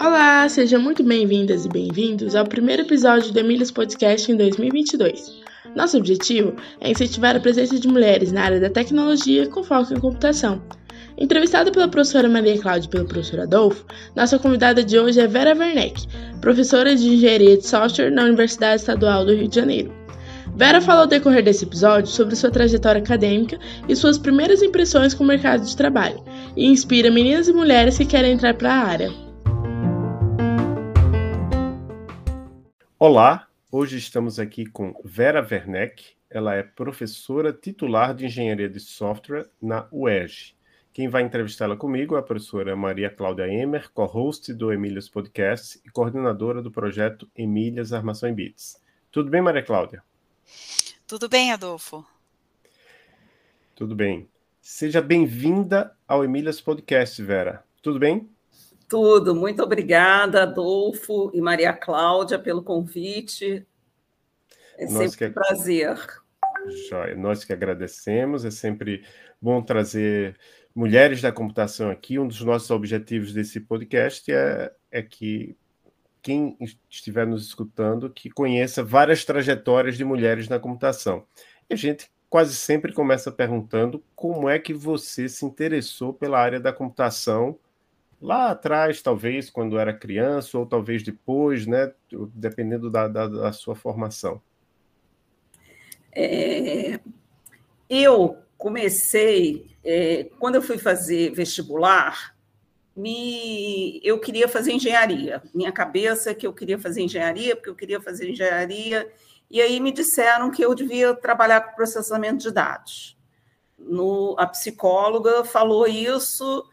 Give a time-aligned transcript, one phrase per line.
[0.00, 5.42] Olá, sejam muito bem-vindas e bem-vindos ao primeiro episódio do Emílias Podcast em 2022.
[5.76, 10.00] Nosso objetivo é incentivar a presença de mulheres na área da tecnologia com foco em
[10.00, 10.62] computação.
[11.18, 13.84] Entrevistada pela professora Maria Cláudia e pelo professor Adolfo,
[14.16, 16.06] nossa convidada de hoje é Vera Werneck,
[16.40, 20.01] professora de Engenharia de Software na Universidade Estadual do Rio de Janeiro.
[20.54, 23.58] Vera falou ao decorrer desse episódio sobre sua trajetória acadêmica
[23.88, 26.22] e suas primeiras impressões com o mercado de trabalho,
[26.54, 29.10] e inspira meninas e mulheres que querem entrar para a área.
[32.98, 36.04] Olá, hoje estamos aqui com Vera Werneck.
[36.28, 40.54] Ela é professora titular de Engenharia de Software na UERJ.
[40.92, 45.90] Quem vai entrevistá-la comigo é a professora Maria Cláudia Emer, co-host do Emílias Podcast e
[45.90, 48.76] coordenadora do projeto Emílias Armação em Bits.
[49.10, 50.02] Tudo bem, Maria Cláudia?
[51.06, 52.04] Tudo bem, Adolfo?
[53.74, 54.28] Tudo bem.
[54.60, 57.64] Seja bem-vinda ao Emílias Podcast, Vera.
[57.82, 58.30] Tudo bem?
[58.88, 59.34] Tudo.
[59.34, 63.66] Muito obrigada, Adolfo e Maria Cláudia, pelo convite.
[64.76, 65.26] É Nós sempre que...
[65.26, 66.22] um prazer.
[66.88, 67.16] Joia.
[67.16, 68.44] Nós que agradecemos.
[68.44, 69.04] É sempre
[69.40, 70.38] bom trazer
[70.74, 72.18] mulheres da computação aqui.
[72.18, 75.56] Um dos nossos objetivos desse podcast é, é que
[76.22, 76.56] quem
[76.88, 81.24] estiver nos escutando que conheça várias trajetórias de mulheres na computação.
[81.68, 86.60] E a gente quase sempre começa perguntando como é que você se interessou pela área
[86.60, 87.58] da computação
[88.20, 91.92] lá atrás, talvez, quando era criança, ou talvez depois, né?
[92.32, 94.40] Dependendo da, da, da sua formação.
[96.14, 97.00] É,
[97.90, 102.36] eu comecei é, quando eu fui fazer vestibular,
[102.94, 105.42] me, eu queria fazer engenharia.
[105.54, 109.10] Minha cabeça é que eu queria fazer engenharia, porque eu queria fazer engenharia,
[109.50, 113.18] e aí me disseram que eu devia trabalhar com processamento de dados.
[113.78, 116.64] No, a psicóloga falou isso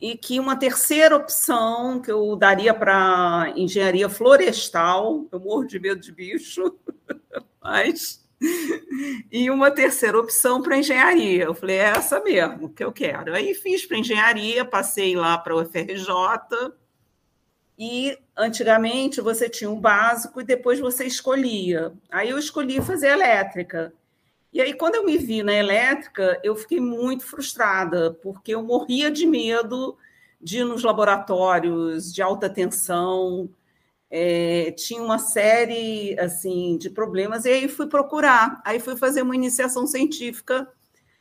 [0.00, 6.00] e que uma terceira opção que eu daria para engenharia florestal, eu morro de medo
[6.00, 6.76] de bicho,
[7.62, 8.25] mas
[9.30, 11.44] e uma terceira opção para engenharia.
[11.44, 13.34] Eu falei, é essa mesmo que eu quero.
[13.34, 16.72] Aí fiz para engenharia, passei lá para o UFRJ.
[17.78, 21.92] E antigamente você tinha um básico e depois você escolhia.
[22.10, 23.92] Aí eu escolhi fazer elétrica.
[24.52, 29.10] E aí, quando eu me vi na elétrica, eu fiquei muito frustrada, porque eu morria
[29.10, 29.98] de medo
[30.40, 33.50] de ir nos laboratórios de alta tensão,
[34.18, 39.34] é, tinha uma série assim de problemas e aí fui procurar, aí fui fazer uma
[39.34, 40.66] iniciação científica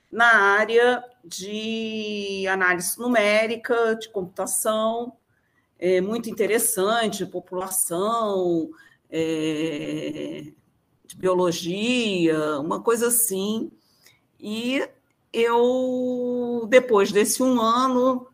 [0.09, 5.11] na área de análise numérica, de computação,
[5.77, 8.69] é, muito interessante, população,
[9.09, 10.53] é,
[11.05, 13.73] de biologia, uma coisa assim.
[14.39, 14.87] E
[15.33, 18.25] eu, depois desse um ano,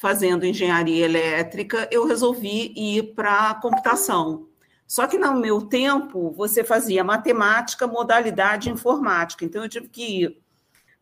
[0.00, 4.46] fazendo engenharia elétrica, eu resolvi ir para computação.
[4.86, 9.44] Só que no meu tempo, você fazia matemática, modalidade informática.
[9.44, 10.42] Então, eu tive que ir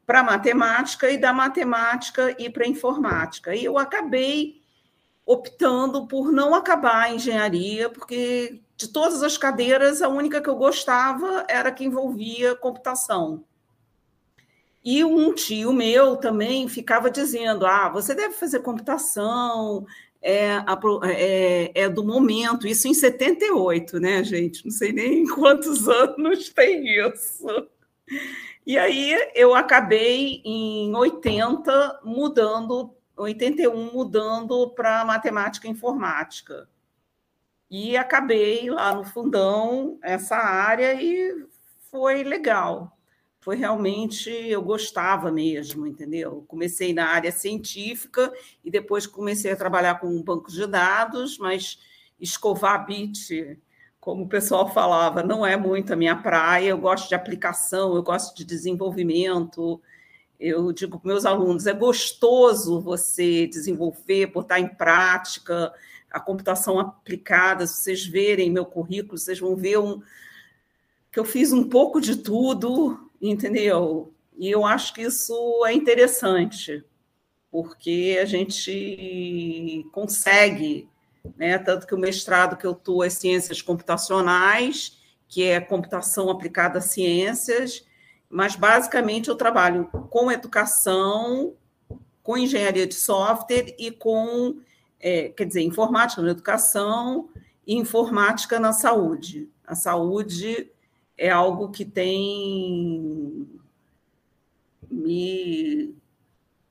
[0.06, 3.54] para matemática e da matemática ir para informática.
[3.54, 4.62] E eu acabei
[5.26, 10.56] optando por não acabar a engenharia, porque de todas as cadeiras, a única que eu
[10.56, 13.44] gostava era que envolvia computação.
[14.86, 19.84] E um tio meu também ficava dizendo: ah, você deve fazer computação,
[20.22, 20.58] é,
[21.10, 24.64] é, é, do momento, isso em 78, né, gente?
[24.64, 27.68] Não sei nem quantos anos tem isso.
[28.64, 36.68] E aí eu acabei em 80 mudando, 81 mudando para matemática e informática.
[37.68, 41.44] E acabei lá no fundão essa área e
[41.90, 42.95] foi legal
[43.46, 46.44] foi realmente, eu gostava mesmo, entendeu?
[46.48, 48.32] Comecei na área científica
[48.64, 51.78] e depois comecei a trabalhar com um banco de dados, mas
[52.18, 53.56] escovar bit,
[54.00, 56.70] como o pessoal falava, não é muito a minha praia.
[56.70, 59.80] Eu gosto de aplicação, eu gosto de desenvolvimento.
[60.40, 65.72] Eu digo para meus alunos: é gostoso você desenvolver, botar em prática
[66.10, 67.64] a computação aplicada.
[67.64, 70.02] Se vocês verem meu currículo, vocês vão ver um,
[71.12, 74.12] que eu fiz um pouco de tudo, entendeu?
[74.36, 76.84] E eu acho que isso é interessante,
[77.50, 80.88] porque a gente consegue,
[81.36, 81.58] né?
[81.58, 86.82] Tanto que o mestrado que eu estou é ciências computacionais, que é computação aplicada a
[86.82, 87.84] ciências,
[88.28, 91.54] mas basicamente eu trabalho com educação,
[92.22, 94.60] com engenharia de software e com,
[95.00, 97.28] é, quer dizer, informática na educação
[97.66, 99.48] e informática na saúde.
[99.64, 100.70] A saúde
[101.16, 103.48] é algo que tem
[104.90, 105.94] me.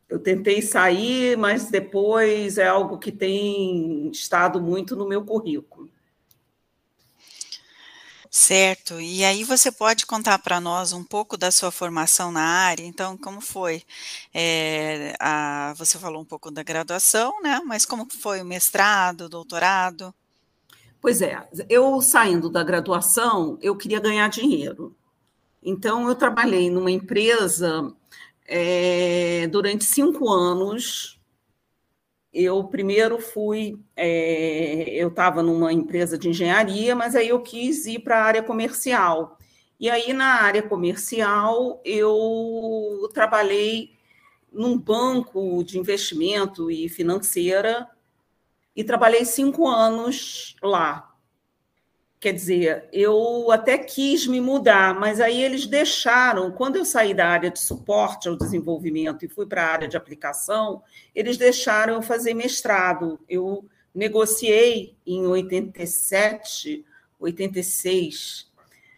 [0.07, 5.89] Eu tentei sair, mas depois é algo que tem estado muito no meu currículo.
[8.30, 9.00] Certo.
[9.00, 12.83] E aí você pode contar para nós um pouco da sua formação na área?
[12.83, 13.81] Então, como foi?
[14.33, 17.62] É, a, você falou um pouco da graduação, né?
[17.65, 20.13] Mas como foi o mestrado, doutorado?
[21.06, 24.98] Pois é, eu saindo da graduação, eu queria ganhar dinheiro.
[25.62, 27.94] Então, eu trabalhei numa empresa
[28.48, 31.22] é, durante cinco anos
[32.34, 38.00] eu primeiro fui, é, eu estava numa empresa de engenharia, mas aí eu quis ir
[38.00, 39.38] para a área comercial.
[39.80, 43.92] E aí, na área comercial, eu trabalhei
[44.52, 47.88] num banco de investimento e financeira
[48.75, 51.12] e trabalhei cinco anos lá.
[52.19, 57.27] Quer dizer, eu até quis me mudar, mas aí eles deixaram, quando eu saí da
[57.27, 60.81] área de suporte ao desenvolvimento e fui para a área de aplicação,
[61.13, 63.19] eles deixaram eu fazer mestrado.
[63.30, 66.83] Eu negociei em 87,
[67.19, 68.51] 86,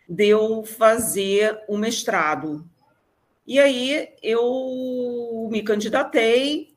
[0.08, 2.66] de eu fazer o mestrado.
[3.46, 6.77] E aí eu me candidatei,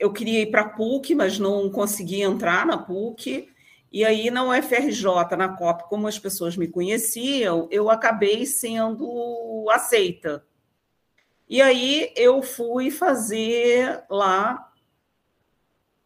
[0.00, 3.48] eu queria ir para a PUC, mas não consegui entrar na PUC.
[3.92, 10.42] E aí, na UFRJ, na COP, como as pessoas me conheciam, eu acabei sendo aceita.
[11.46, 14.72] E aí, eu fui fazer lá,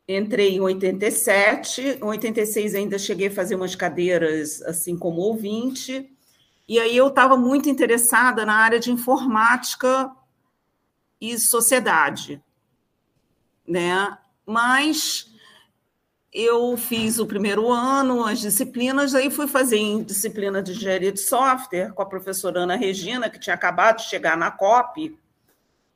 [0.09, 6.11] entrei em 87, em 86 ainda cheguei a fazer umas cadeiras, assim como ouvinte,
[6.67, 10.11] e aí eu estava muito interessada na área de informática
[11.21, 12.43] e sociedade,
[13.67, 14.17] né?
[14.47, 15.31] Mas
[16.33, 21.21] eu fiz o primeiro ano, as disciplinas, aí fui fazer em disciplina de engenharia de
[21.21, 25.17] software com a professora Ana Regina, que tinha acabado de chegar na COP,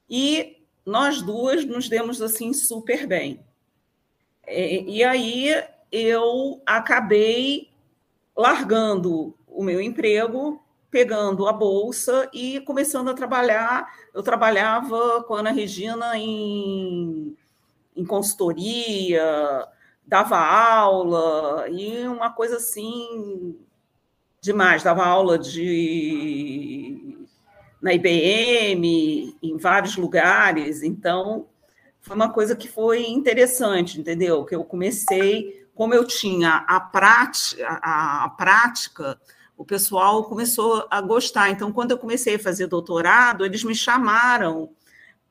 [0.09, 0.57] e
[0.87, 3.41] nós duas nos demos assim super bem.
[4.47, 5.53] E, e aí
[5.91, 7.71] eu acabei
[8.37, 13.93] largando o meu emprego, pegando a bolsa e começando a trabalhar.
[14.15, 17.37] Eu trabalhava com a Ana Regina em,
[17.99, 19.67] em consultoria,
[20.07, 23.59] dava aula e uma coisa assim
[24.41, 27.27] demais, dava aula de
[27.83, 31.47] na IBM, em vários lugares, então
[32.01, 34.45] foi uma coisa que foi interessante, entendeu?
[34.45, 39.21] Que eu comecei, como eu tinha a prática, a, a prática,
[39.57, 41.51] o pessoal começou a gostar.
[41.51, 44.71] Então, quando eu comecei a fazer doutorado, eles me chamaram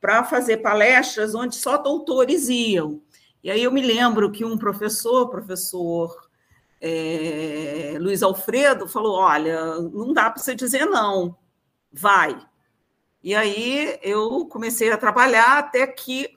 [0.00, 3.00] para fazer palestras onde só doutores iam.
[3.42, 6.28] E aí eu me lembro que um professor, professor
[6.80, 11.36] é, Luiz Alfredo, falou: olha, não dá para você dizer não,
[11.92, 12.38] vai.
[13.22, 16.28] E aí eu comecei a trabalhar até que,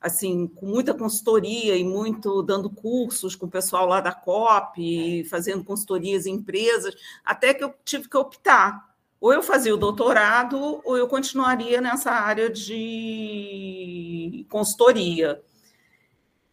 [0.00, 5.64] assim, com muita consultoria e muito dando cursos com o pessoal lá da COP, fazendo
[5.64, 6.94] consultorias em empresas,
[7.24, 8.87] até que eu tive que optar.
[9.20, 15.42] Ou eu fazia o doutorado, ou eu continuaria nessa área de consultoria.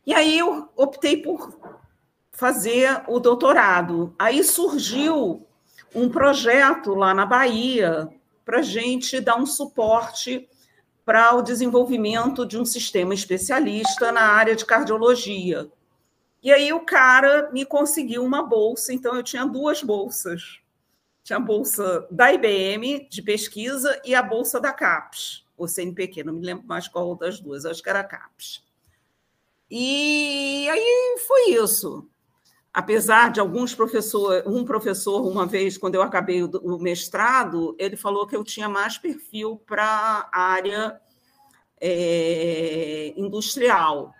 [0.06, 1.58] E aí eu optei por
[2.32, 4.14] fazer o doutorado.
[4.18, 5.46] Aí surgiu
[5.94, 8.10] um projeto lá na Bahia
[8.44, 10.48] para gente dar um suporte
[11.06, 15.70] para o desenvolvimento de um sistema especialista na área de cardiologia.
[16.44, 20.60] E aí o cara me conseguiu uma bolsa, então eu tinha duas bolsas.
[21.26, 26.34] Tinha a bolsa da IBM de pesquisa e a bolsa da CAPES, ou CNPq, não
[26.34, 28.64] me lembro mais qual das duas, acho que era a CAPES.
[29.68, 32.08] E aí foi isso.
[32.72, 38.28] Apesar de alguns professores, um professor, uma vez, quando eu acabei o mestrado, ele falou
[38.28, 41.02] que eu tinha mais perfil para a área
[41.82, 44.14] é, industrial,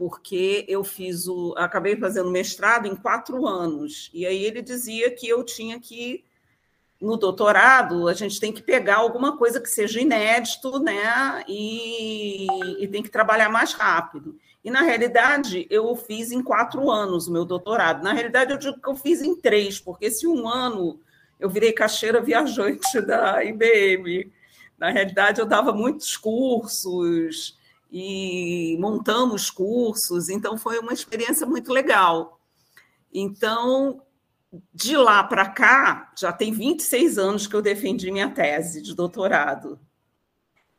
[0.00, 1.52] porque eu fiz o.
[1.58, 4.10] acabei fazendo mestrado em quatro anos.
[4.14, 6.24] E aí ele dizia que eu tinha que
[6.98, 11.44] no doutorado, a gente tem que pegar alguma coisa que seja inédito, né?
[11.46, 12.46] E,
[12.78, 14.38] e, tem que trabalhar mais rápido.
[14.64, 18.02] E, na realidade, eu fiz em quatro anos o meu doutorado.
[18.02, 20.98] Na realidade, eu digo que eu fiz em três, porque se um ano
[21.38, 24.32] eu virei caixeira viajante da IBM.
[24.78, 27.59] Na realidade, eu dava muitos cursos
[27.90, 32.40] e montamos cursos, então foi uma experiência muito legal.
[33.12, 34.02] Então,
[34.72, 39.78] de lá para cá, já tem 26 anos que eu defendi minha tese de doutorado.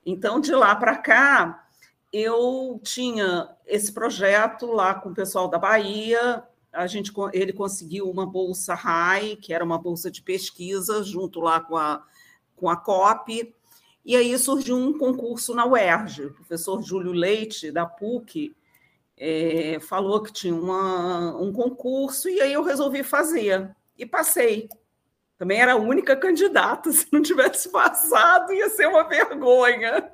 [0.05, 1.67] Então, de lá para cá,
[2.11, 6.43] eu tinha esse projeto lá com o pessoal da Bahia.
[6.71, 11.59] A gente, ele conseguiu uma bolsa RAI, que era uma bolsa de pesquisa, junto lá
[11.59, 12.03] com a,
[12.55, 13.55] com a COP.
[14.03, 16.25] E aí surgiu um concurso na UERJ.
[16.25, 18.55] O professor Júlio Leite, da PUC,
[19.17, 23.75] é, falou que tinha uma, um concurso, e aí eu resolvi fazer.
[23.97, 24.67] E passei.
[25.37, 26.89] Também era a única candidata.
[26.93, 30.11] Se não tivesse passado, ia ser uma vergonha.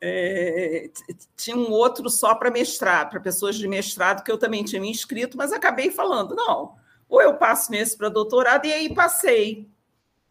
[0.00, 0.90] É,
[1.36, 4.90] tinha um outro só para mestrado, para pessoas de mestrado, que eu também tinha me
[4.90, 6.76] inscrito, mas acabei falando: não,
[7.08, 9.68] ou eu passo nesse para doutorado, e aí passei.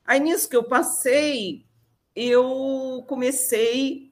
[0.05, 1.64] Aí nisso que eu passei,
[2.15, 4.11] eu comecei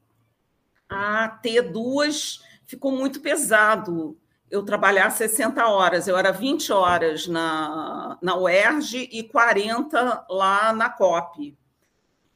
[0.89, 4.17] a ter duas, ficou muito pesado
[4.53, 10.91] eu trabalhar 60 horas, eu era 20 horas na, na UERJ e 40 lá na
[10.91, 11.57] COP.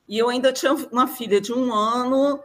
[0.09, 2.41] E eu ainda tinha uma filha de um ano,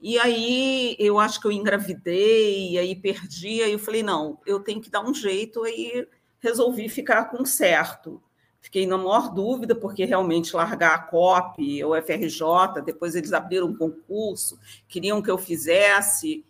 [0.00, 4.60] e aí eu acho que eu engravidei, e aí perdi, aí eu falei, não, eu
[4.60, 6.06] tenho que dar um jeito, aí
[6.38, 8.22] resolvi ficar com certo.
[8.60, 13.76] Fiquei na maior dúvida, porque realmente largar a COP, o FRJ, depois eles abriram um
[13.76, 14.58] concurso,
[14.88, 16.44] queriam que eu fizesse.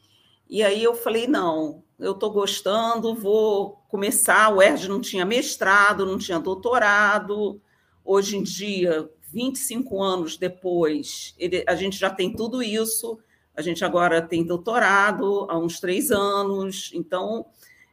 [0.48, 4.54] E aí eu falei: não, eu estou gostando, vou começar.
[4.54, 7.60] O ERJ não tinha mestrado, não tinha doutorado.
[8.04, 13.18] Hoje em dia, 25 anos depois, ele, a gente já tem tudo isso.
[13.54, 17.46] A gente agora tem doutorado há uns três anos, então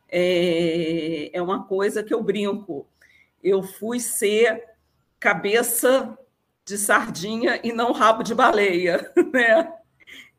[0.10, 2.86] é, é uma coisa que eu brinco.
[3.44, 4.64] Eu fui ser
[5.20, 6.18] cabeça
[6.66, 9.74] de sardinha e não rabo de baleia, né?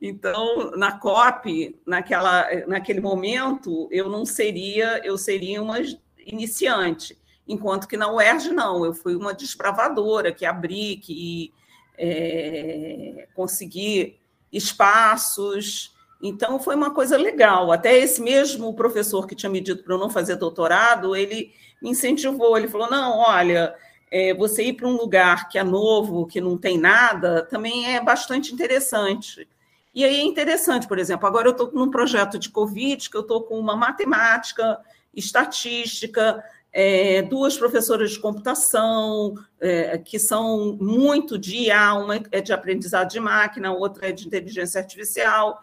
[0.00, 5.78] Então, na COP, naquela, naquele momento, eu não seria, eu seria uma
[6.26, 11.52] iniciante, enquanto que na UERJ não, eu fui uma desbravadora que abri, que
[11.96, 14.18] é, consegui
[14.52, 15.93] espaços,
[16.24, 17.70] então, foi uma coisa legal.
[17.70, 21.52] Até esse mesmo professor que tinha me dito para eu não fazer doutorado, ele
[21.82, 22.56] me incentivou.
[22.56, 23.74] Ele falou: não, olha,
[24.10, 28.00] é, você ir para um lugar que é novo, que não tem nada, também é
[28.00, 29.46] bastante interessante.
[29.94, 33.20] E aí é interessante, por exemplo, agora eu estou num projeto de Covid, que eu
[33.20, 34.80] estou com uma matemática,
[35.14, 42.52] estatística, é, duas professoras de computação, é, que são muito de IA, uma é de
[42.52, 45.60] aprendizado de máquina, outra é de inteligência artificial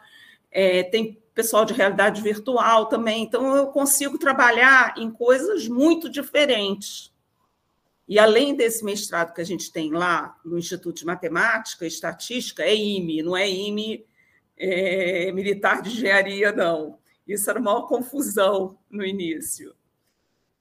[0.52, 7.12] é, tem pessoal de realidade virtual também, então eu consigo trabalhar em coisas muito diferentes.
[8.08, 12.64] E além desse mestrado que a gente tem lá no Instituto de Matemática e Estatística,
[12.64, 14.06] é IME, não é IME
[14.58, 17.00] é, Militar de Engenharia, não.
[17.26, 19.74] Isso era uma confusão no início.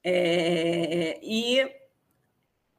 [0.04, 1.68] É, e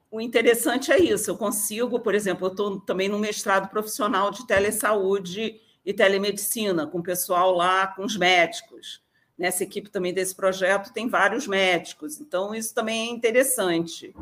[0.09, 4.47] o interessante é isso, eu consigo, por exemplo, eu estou também no mestrado profissional de
[4.47, 9.01] telesaúde e telemedicina, com o pessoal lá, com os médicos.
[9.37, 14.13] Nessa equipe também desse projeto tem vários médicos, então isso também é interessante.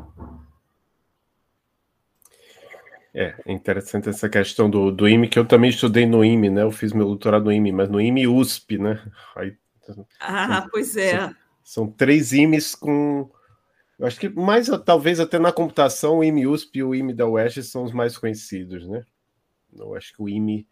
[3.12, 6.62] É, é interessante essa questão do, do IME, que eu também estudei no IME, né?
[6.62, 9.02] Eu fiz meu doutorado no IME, mas no IME USP, né?
[9.36, 9.56] Aí,
[10.20, 11.18] ah, são, pois é.
[11.18, 13.28] São, são, três IMEs com.
[13.98, 17.26] Eu acho que mais, talvez até na computação, o IME USP e o IME da
[17.26, 19.04] UERJ são os mais conhecidos, né?
[19.76, 20.66] Eu acho que o IME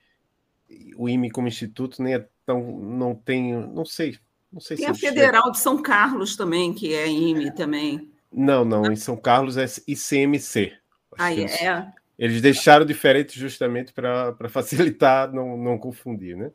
[0.97, 2.81] o IME como instituto nem é tão.
[2.81, 3.53] não tem.
[3.53, 4.19] não sei.
[4.53, 5.53] Não sei tem se a Federal chega.
[5.53, 8.11] de São Carlos também, que é IME também.
[8.33, 10.73] Não, não, em São Carlos é ICMC.
[11.19, 11.93] Ah, eles, é?
[12.19, 16.51] Eles deixaram diferente justamente para facilitar, não, não confundir, né?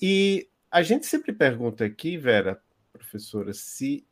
[0.00, 2.60] E a gente sempre pergunta aqui, Vera,
[2.92, 4.06] professora, se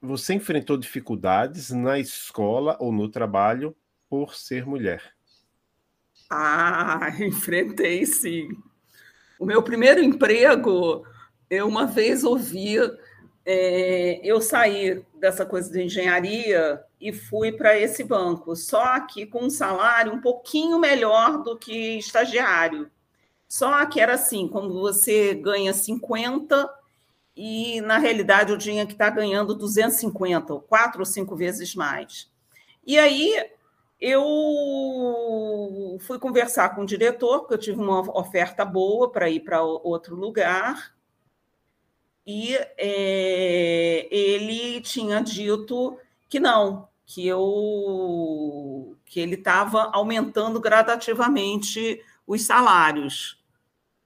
[0.00, 3.76] você enfrentou dificuldades na escola ou no trabalho
[4.08, 5.14] por ser mulher.
[6.30, 8.50] Ah, enfrentei sim.
[9.38, 11.04] O meu primeiro emprego,
[11.50, 12.76] eu uma vez ouvi,
[13.44, 19.46] é, eu saí dessa coisa de engenharia e fui para esse banco, só que com
[19.46, 22.90] um salário um pouquinho melhor do que estagiário.
[23.48, 26.72] Só que era assim, quando você ganha 50
[27.36, 32.30] e na realidade eu tinha que estar ganhando 250, ou quatro ou cinco vezes mais.
[32.86, 33.34] E aí
[34.00, 39.62] eu fui conversar com o diretor, porque eu tive uma oferta boa para ir para
[39.62, 40.94] outro lugar,
[42.26, 52.42] e é, ele tinha dito que não, que eu que ele estava aumentando gradativamente os
[52.42, 53.40] salários.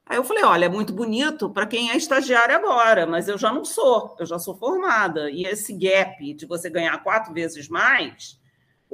[0.07, 3.53] Aí eu falei, olha, é muito bonito para quem é estagiário agora, mas eu já
[3.53, 5.31] não sou, eu já sou formada.
[5.31, 8.41] E esse gap de você ganhar quatro vezes mais,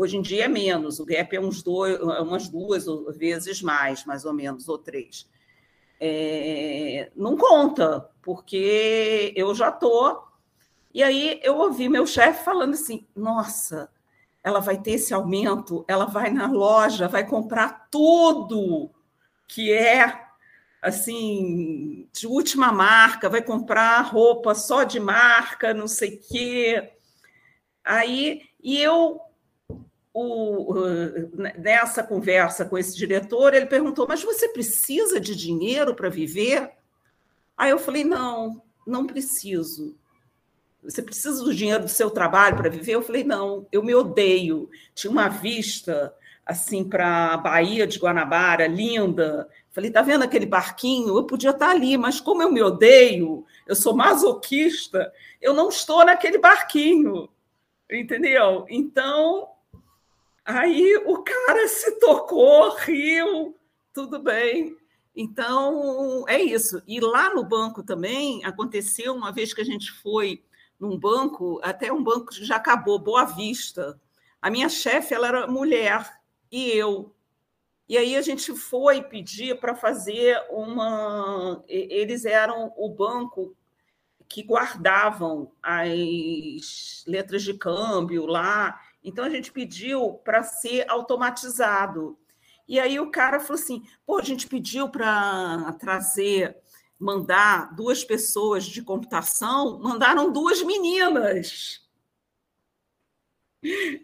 [0.01, 2.87] Hoje em dia é menos, o gap é uns dois, é umas duas
[3.19, 5.29] vezes mais, mais ou menos, ou três.
[6.01, 10.27] É, não conta, porque eu já estou.
[10.95, 13.91] E aí eu ouvi meu chefe falando assim: nossa,
[14.43, 18.91] ela vai ter esse aumento, ela vai na loja, vai comprar tudo
[19.47, 20.19] que é
[20.81, 26.91] assim de última marca, vai comprar roupa só de marca, não sei quê.
[27.85, 29.21] Aí e eu
[30.13, 30.75] o,
[31.57, 36.71] nessa conversa com esse diretor, ele perguntou: Mas você precisa de dinheiro para viver?
[37.57, 39.97] Aí eu falei: Não, não preciso.
[40.83, 42.93] Você precisa do dinheiro do seu trabalho para viver?
[42.93, 44.69] Eu falei: Não, eu me odeio.
[44.95, 46.15] Tinha uma vista
[46.45, 49.49] assim para a Baía de Guanabara, linda.
[49.71, 51.17] Falei: Tá vendo aquele barquinho?
[51.17, 56.05] Eu podia estar ali, mas como eu me odeio, eu sou masoquista, eu não estou
[56.05, 57.29] naquele barquinho.
[57.89, 58.67] Entendeu?
[58.69, 59.49] Então,
[60.51, 63.57] Aí o cara se tocou, riu,
[63.95, 64.77] tudo bem.
[65.15, 66.83] Então, é isso.
[66.89, 70.43] E lá no banco também aconteceu uma vez que a gente foi
[70.79, 74.01] num banco, até um banco que já acabou, Boa Vista.
[74.43, 76.11] A minha chefe ela era mulher
[76.51, 77.15] e eu.
[77.89, 81.63] E aí a gente foi pedir para fazer uma.
[81.69, 83.55] Eles eram o banco
[84.29, 92.19] que guardavam as letras de câmbio lá então a gente pediu para ser automatizado.
[92.69, 96.57] E aí o cara falou assim: pô, a gente pediu para trazer,
[96.99, 101.89] mandar duas pessoas de computação, mandaram duas meninas.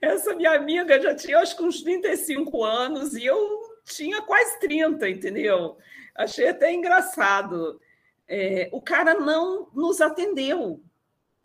[0.02, 5.08] Essa minha amiga já tinha acho que uns 35 anos e eu tinha quase 30,
[5.08, 5.78] entendeu?
[6.14, 7.80] Achei até engraçado.
[8.28, 10.82] É, o cara não nos atendeu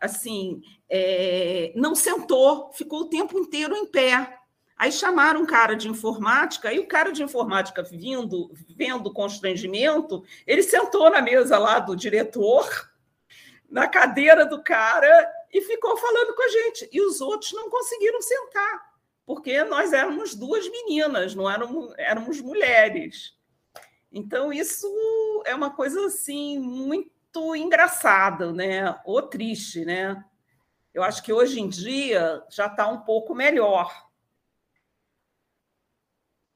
[0.02, 4.36] assim, é, não sentou, ficou o tempo inteiro em pé.
[4.76, 10.64] Aí chamaram um cara de informática, aí o cara de informática vindo, vendo constrangimento, ele
[10.64, 12.90] sentou na mesa lá do diretor,
[13.70, 16.88] na cadeira do cara, e ficou falando com a gente.
[16.92, 18.82] E os outros não conseguiram sentar,
[19.24, 23.36] porque nós éramos duas meninas, não éramos, éramos mulheres.
[24.10, 24.92] Então, isso
[25.46, 28.94] é uma coisa assim muito muito engraçado, né?
[29.04, 30.22] Ou triste, né?
[30.92, 33.90] Eu acho que hoje em dia já está um pouco melhor.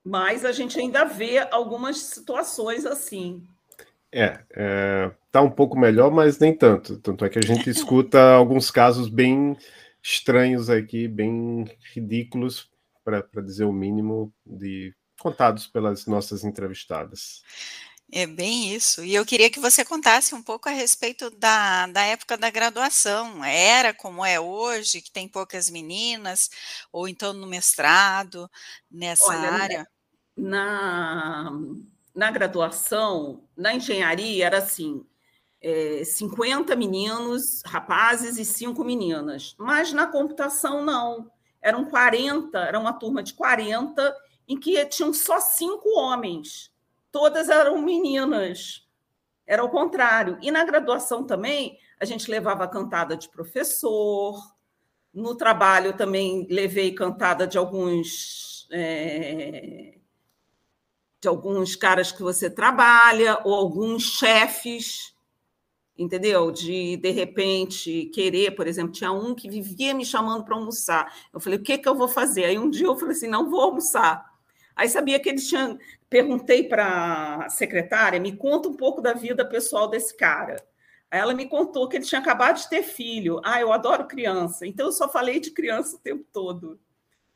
[0.05, 3.43] Mas a gente ainda vê algumas situações assim.
[4.13, 6.99] É, é, tá um pouco melhor, mas nem tanto.
[6.99, 9.57] Tanto é que a gente escuta alguns casos bem
[10.03, 12.71] estranhos aqui, bem ridículos,
[13.03, 17.43] para dizer o mínimo, de contados pelas nossas entrevistadas.
[18.11, 19.05] É bem isso.
[19.05, 23.45] E eu queria que você contasse um pouco a respeito da, da época da graduação.
[23.45, 26.49] Era como é hoje, que tem poucas meninas,
[26.93, 28.49] ou então no mestrado,
[28.91, 29.89] nessa Olha, área?
[30.37, 31.51] Na,
[32.15, 35.05] na graduação, na engenharia, era assim:
[35.61, 39.57] é, 50 meninos, rapazes e 5 meninas.
[39.59, 41.31] Mas na computação, não.
[41.61, 44.17] Eram 40, era uma turma de 40,
[44.47, 46.71] em que tinham só cinco homens
[47.17, 48.87] todas eram meninas.
[49.47, 50.37] Era o contrário.
[50.43, 54.39] E na graduação também, a gente levava cantada de professor.
[55.15, 59.95] No trabalho também levei cantada de alguns é,
[61.19, 65.15] de alguns caras que você trabalha ou alguns chefes,
[65.97, 66.51] entendeu?
[66.51, 71.11] De de repente querer, por exemplo, tinha um que vivia me chamando para almoçar.
[71.33, 72.45] Eu falei, o que que eu vou fazer?
[72.45, 74.36] Aí um dia eu falei assim, não vou almoçar.
[74.77, 79.45] Aí sabia que eles tinham perguntei para a secretária, me conta um pouco da vida
[79.45, 80.57] pessoal desse cara.
[81.11, 83.41] Aí ela me contou que ele tinha acabado de ter filho.
[83.45, 86.79] Ah, eu adoro criança, então eu só falei de criança o tempo todo.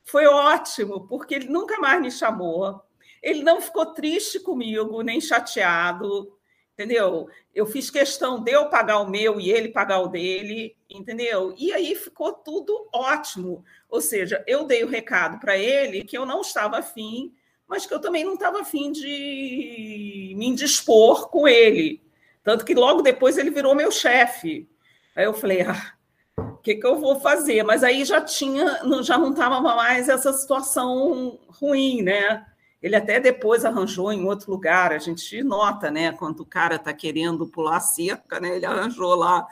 [0.04, 2.80] Foi ótimo, porque ele nunca mais me chamou.
[3.22, 6.36] Ele não ficou triste comigo, nem chateado,
[6.80, 7.28] entendeu?
[7.54, 11.54] Eu fiz questão de eu pagar o meu e ele pagar o dele, entendeu?
[11.58, 13.64] E aí ficou tudo ótimo.
[13.88, 17.32] Ou seja, eu dei o recado para ele que eu não estava afim
[17.70, 22.02] mas que eu também não estava afim de me indispor com ele.
[22.42, 24.68] Tanto que logo depois ele virou meu chefe.
[25.14, 25.92] Aí eu falei, ah,
[26.36, 27.62] o que, que eu vou fazer?
[27.62, 32.44] Mas aí já tinha, já não estava mais essa situação ruim, né?
[32.82, 36.12] Ele até depois arranjou em outro lugar, a gente nota, né?
[36.12, 38.56] Quando o cara está querendo pular cerca, né?
[38.56, 39.46] Ele arranjou lá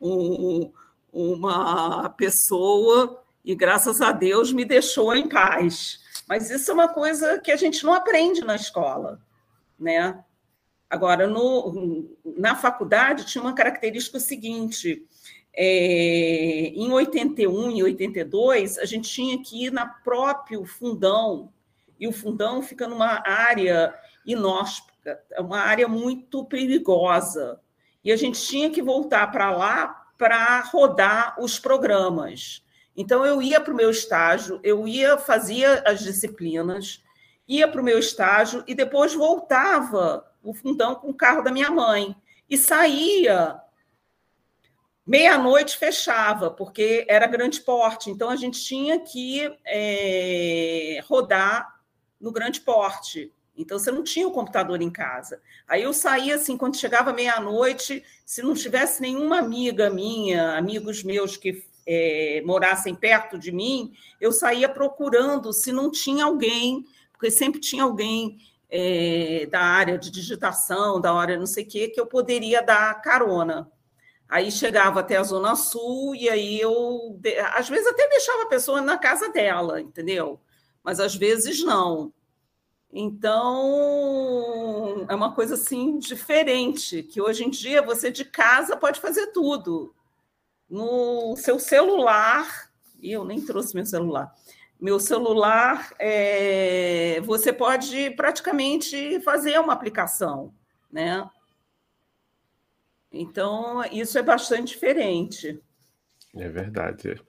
[0.00, 0.70] um,
[1.12, 6.00] uma pessoa e, graças a Deus, me deixou em paz.
[6.28, 9.20] Mas isso é uma coisa que a gente não aprende na escola,
[9.78, 10.22] né?
[10.90, 15.04] Agora, no, na faculdade tinha uma característica seguinte:
[15.54, 21.52] é, em 81 e 82, a gente tinha que ir na próprio fundão,
[21.98, 27.60] e o fundão fica numa área inóspita, é uma área muito perigosa.
[28.04, 32.62] E a gente tinha que voltar para lá para rodar os programas.
[32.96, 37.02] Então, eu ia para o meu estágio, eu ia, fazia as disciplinas,
[37.46, 41.70] ia para o meu estágio e depois voltava o fundão com o carro da minha
[41.70, 42.14] mãe.
[42.50, 43.60] E saía.
[45.06, 48.10] Meia-noite fechava, porque era grande porte.
[48.10, 51.77] Então, a gente tinha que é, rodar
[52.20, 53.32] no grande porte.
[53.56, 55.40] Então, você não tinha o computador em casa.
[55.66, 61.36] Aí eu saía assim, quando chegava meia-noite, se não tivesse nenhuma amiga minha, amigos meus
[61.36, 66.84] que é, morassem perto de mim, eu saía procurando se não tinha alguém
[67.18, 68.38] porque sempre tinha alguém
[68.70, 73.02] é, da área de digitação, da área não sei o quê, que eu poderia dar
[73.02, 73.68] carona.
[74.28, 77.18] Aí chegava até a Zona Sul e aí eu,
[77.54, 80.38] às vezes, até deixava a pessoa na casa dela, entendeu?
[80.88, 82.10] Mas às vezes não.
[82.90, 83.44] Então,
[85.06, 89.94] é uma coisa assim diferente, que hoje em dia você de casa pode fazer tudo.
[90.66, 92.70] No seu celular,
[93.02, 94.34] e eu nem trouxe meu celular,
[94.80, 100.54] meu celular, é, você pode praticamente fazer uma aplicação,
[100.90, 101.28] né?
[103.12, 105.62] Então, isso é bastante diferente.
[106.34, 107.20] É verdade.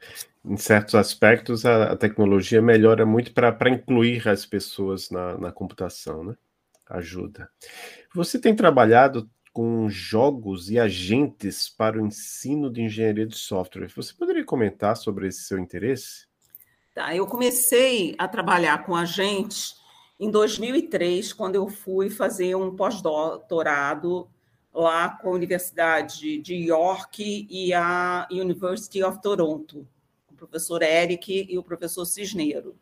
[0.43, 6.23] Em certos aspectos, a, a tecnologia melhora muito para incluir as pessoas na, na computação,
[6.23, 6.35] né?
[6.87, 7.49] Ajuda.
[8.13, 13.91] Você tem trabalhado com jogos e agentes para o ensino de engenharia de software.
[13.95, 16.27] Você poderia comentar sobre esse seu interesse?
[16.93, 19.75] Tá, eu comecei a trabalhar com agentes
[20.19, 24.29] em 2003, quando eu fui fazer um pós-doutorado
[24.79, 29.87] lá com a Universidade de York e a University of Toronto,
[30.31, 32.75] o professor Eric e o professor Cisneiro.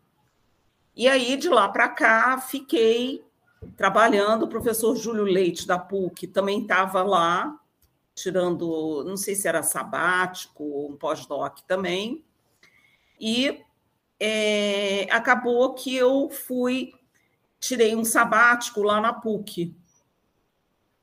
[0.96, 3.24] E aí, de lá para cá, fiquei
[3.76, 4.44] trabalhando.
[4.44, 7.60] O professor Júlio Leite, da PUC, também estava lá,
[8.16, 12.24] tirando, não sei se era sabático, um pós-doc também.
[13.20, 13.62] E
[14.20, 16.94] é, acabou que eu fui,
[17.60, 19.76] tirei um sabático lá na PUC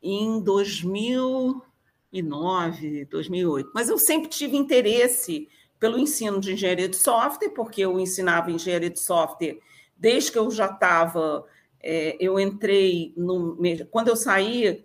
[0.04, 3.70] em 2009, 2008.
[3.74, 5.48] Mas eu sempre tive interesse
[5.80, 9.58] pelo ensino de engenharia de software, porque eu ensinava engenharia de software
[9.96, 11.46] desde que eu já estava.
[11.82, 13.58] É, eu entrei no.
[13.90, 14.84] Quando eu saí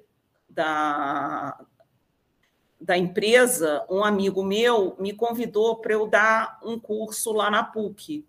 [0.50, 1.60] da,
[2.80, 8.26] da empresa, um amigo meu me convidou para eu dar um curso lá na PUC.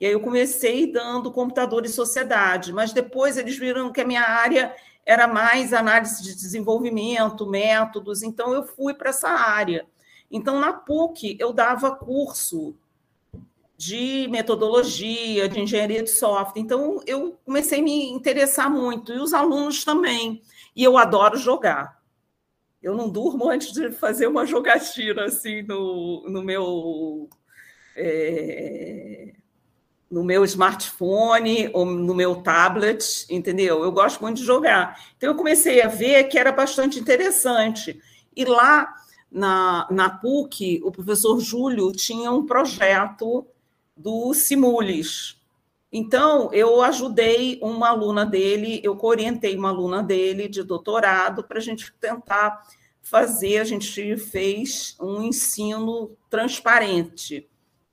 [0.00, 4.22] E aí eu comecei dando computador e sociedade, mas depois eles viram que a minha
[4.22, 4.74] área
[5.10, 9.84] era mais análise de desenvolvimento, métodos, então eu fui para essa área.
[10.30, 12.76] Então, na PUC, eu dava curso
[13.76, 16.62] de metodologia, de engenharia de software.
[16.62, 20.42] Então, eu comecei a me interessar muito, e os alunos também.
[20.76, 22.00] E eu adoro jogar.
[22.80, 27.28] Eu não durmo antes de fazer uma jogatina assim no, no meu
[27.96, 29.34] é,
[30.10, 33.84] no meu smartphone ou no meu tablet, entendeu?
[33.84, 34.98] Eu gosto muito de jogar.
[35.16, 38.00] Então eu comecei a ver que era bastante interessante.
[38.34, 38.92] E lá
[39.30, 43.46] na, na PUC, o professor Júlio tinha um projeto
[43.96, 45.38] do Simulis.
[45.92, 51.62] Então, eu ajudei uma aluna dele, eu orientei uma aluna dele de doutorado para a
[51.62, 52.62] gente tentar
[53.02, 57.48] fazer, a gente fez um ensino transparente.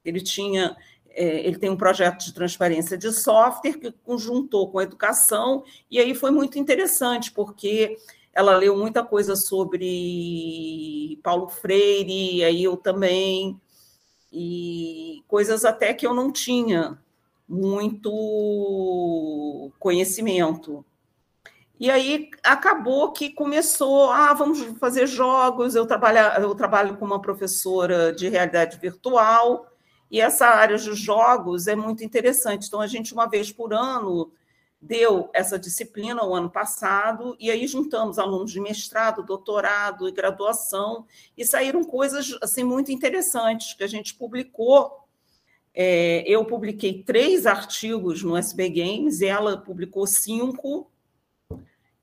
[0.05, 0.77] Ele tinha,
[1.17, 6.13] ele tem um projeto de transparência de software que conjuntou com a educação, e aí
[6.13, 7.97] foi muito interessante, porque
[8.33, 13.59] ela leu muita coisa sobre Paulo Freire, aí eu também,
[14.31, 16.99] e coisas até que eu não tinha
[17.47, 18.11] muito
[19.79, 20.85] conhecimento.
[21.79, 25.75] E aí acabou que começou, ah, vamos fazer jogos.
[25.75, 29.67] Eu trabalho, eu trabalho com uma professora de realidade virtual,
[30.09, 32.67] e essa área de jogos é muito interessante.
[32.67, 34.31] Então, a gente, uma vez por ano,
[34.81, 41.05] deu essa disciplina o ano passado, e aí juntamos alunos de mestrado, doutorado e graduação,
[41.35, 45.07] e saíram coisas assim muito interessantes que a gente publicou
[45.79, 50.89] é, eu publiquei três artigos no SB Games, ela publicou cinco,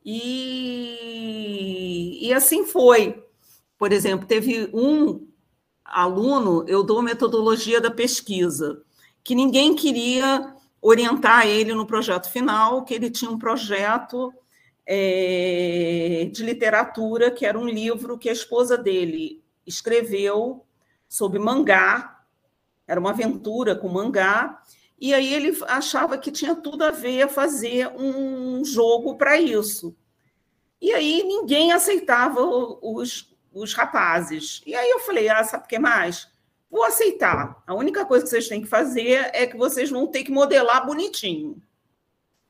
[0.04, 1.00] e,
[2.22, 3.20] e assim foi.
[3.76, 5.26] Por exemplo, teve um
[5.94, 8.82] aluno, eu dou metodologia da pesquisa,
[9.22, 14.34] que ninguém queria orientar ele no projeto final, que ele tinha um projeto
[14.84, 20.66] é, de literatura, que era um livro que a esposa dele escreveu
[21.08, 22.22] sobre mangá,
[22.86, 24.60] era uma aventura com mangá,
[25.00, 29.96] e aí ele achava que tinha tudo a ver a fazer um jogo para isso.
[30.80, 34.62] E aí ninguém aceitava os, os rapazes.
[34.66, 36.28] E aí eu falei, ah, sabe o que mais?
[36.74, 37.62] vou aceitar.
[37.68, 40.84] A única coisa que vocês têm que fazer é que vocês vão ter que modelar
[40.84, 41.62] bonitinho.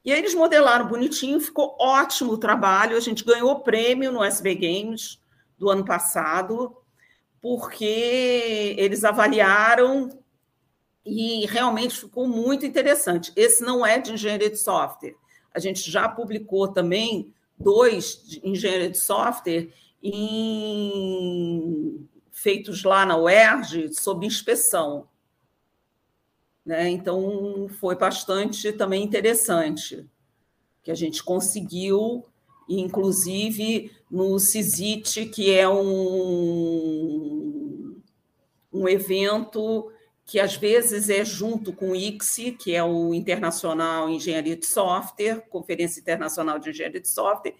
[0.03, 2.97] E aí eles modelaram bonitinho, ficou ótimo o trabalho.
[2.97, 5.21] A gente ganhou prêmio no SB Games
[5.59, 6.75] do ano passado,
[7.39, 10.09] porque eles avaliaram
[11.05, 13.31] e realmente ficou muito interessante.
[13.37, 15.17] Esse não é de engenharia de software.
[15.53, 19.69] A gente já publicou também dois de engenharia de software
[20.05, 22.07] em...
[22.31, 25.09] feitos lá na UERJ sob inspeção.
[26.65, 26.89] Né?
[26.91, 30.07] Então, foi bastante também interessante
[30.83, 32.25] que a gente conseguiu,
[32.69, 36.41] inclusive no CISIT, que é um,
[38.73, 39.91] um evento
[40.27, 45.43] que às vezes é junto com o ICSI, que é o Internacional Engenharia de Software,
[45.51, 47.55] Conferência Internacional de Engenharia de Software,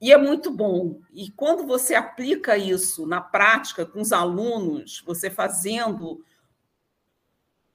[0.00, 1.00] e é muito bom.
[1.12, 6.24] E quando você aplica isso na prática com os alunos, você fazendo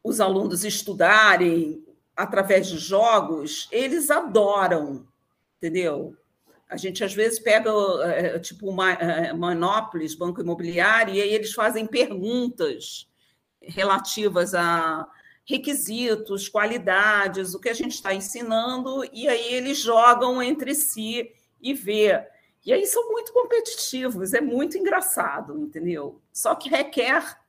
[0.03, 1.83] os alunos estudarem
[2.15, 5.07] através de jogos, eles adoram,
[5.57, 6.15] entendeu?
[6.69, 7.69] A gente às vezes pega
[8.05, 8.71] é, tipo
[9.35, 13.07] Monópolis, Banco Imobiliário, e aí eles fazem perguntas
[13.61, 15.07] relativas a
[15.45, 21.31] requisitos, qualidades, o que a gente está ensinando, e aí eles jogam entre si
[21.63, 22.23] e vê.
[22.65, 26.21] E aí são muito competitivos, é muito engraçado, entendeu?
[26.31, 27.39] Só que requer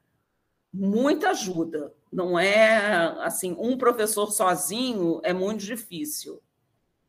[0.72, 1.92] muita ajuda.
[2.12, 6.40] Não é assim, um professor sozinho é muito difícil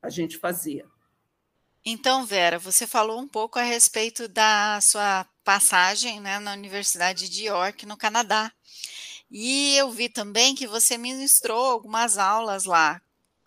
[0.01, 0.85] a gente fazer.
[1.83, 7.45] Então, Vera, você falou um pouco a respeito da sua passagem né, na Universidade de
[7.45, 8.51] York, no Canadá.
[9.29, 12.99] E eu vi também que você ministrou algumas aulas lá.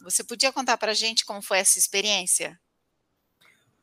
[0.02, 2.58] Você podia contar para a gente como foi essa experiência?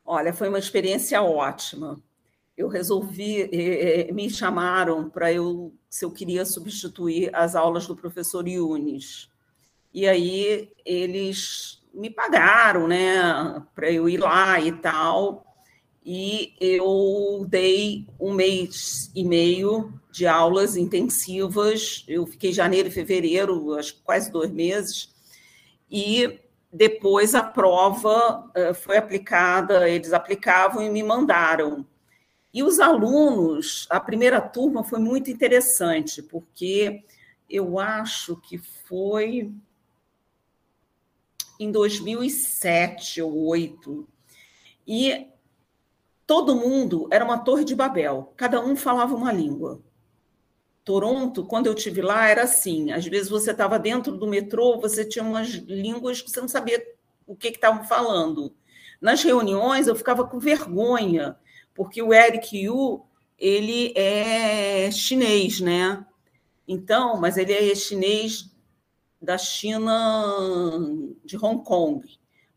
[0.06, 2.00] Olha, foi uma experiência ótima.
[2.56, 7.96] Eu resolvi, eh, eh, me chamaram para eu, se eu queria substituir as aulas do
[7.96, 9.28] professor Yunis.
[9.92, 15.46] E aí eles me pagaram, né, para eu ir lá e tal
[16.08, 22.04] e eu dei um mês e meio de aulas intensivas.
[22.06, 25.12] Eu fiquei janeiro e fevereiro, acho que quase dois meses,
[25.90, 26.38] e
[26.72, 31.86] depois a prova eh, foi aplicada, eles aplicavam e me mandaram.
[32.52, 37.04] E os alunos, a primeira turma foi muito interessante, porque
[37.48, 39.52] eu acho que foi
[41.58, 44.08] em 2007 ou 2008,
[44.86, 45.28] e
[46.26, 49.80] todo mundo era uma torre de Babel, cada um falava uma língua.
[50.86, 55.04] Toronto, quando eu tive lá, era assim: às vezes você estava dentro do metrô, você
[55.04, 56.80] tinha umas línguas que você não sabia
[57.26, 58.54] o que estavam falando.
[59.00, 61.36] Nas reuniões, eu ficava com vergonha,
[61.74, 63.04] porque o Eric Yu
[63.36, 66.06] ele é chinês, né?
[66.68, 68.48] Então, mas ele é chinês
[69.20, 69.92] da China,
[71.24, 72.06] de Hong Kong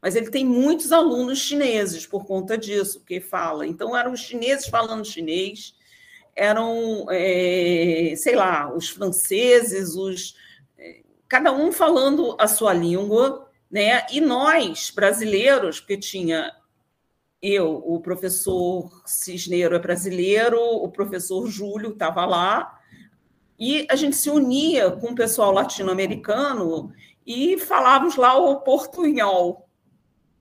[0.02, 3.68] mas ele tem muitos alunos chineses por conta disso, que fala.
[3.68, 5.76] Então, eram os chineses falando chinês,
[6.40, 10.36] eram, é, sei lá, os franceses, os,
[10.78, 14.06] é, cada um falando a sua língua, né?
[14.12, 16.52] E nós, brasileiros, porque tinha
[17.42, 22.80] eu, o professor Cisneiro é brasileiro, o professor Júlio estava lá,
[23.58, 26.94] e a gente se unia com o pessoal latino-americano
[27.26, 29.70] e falávamos lá o portunhol,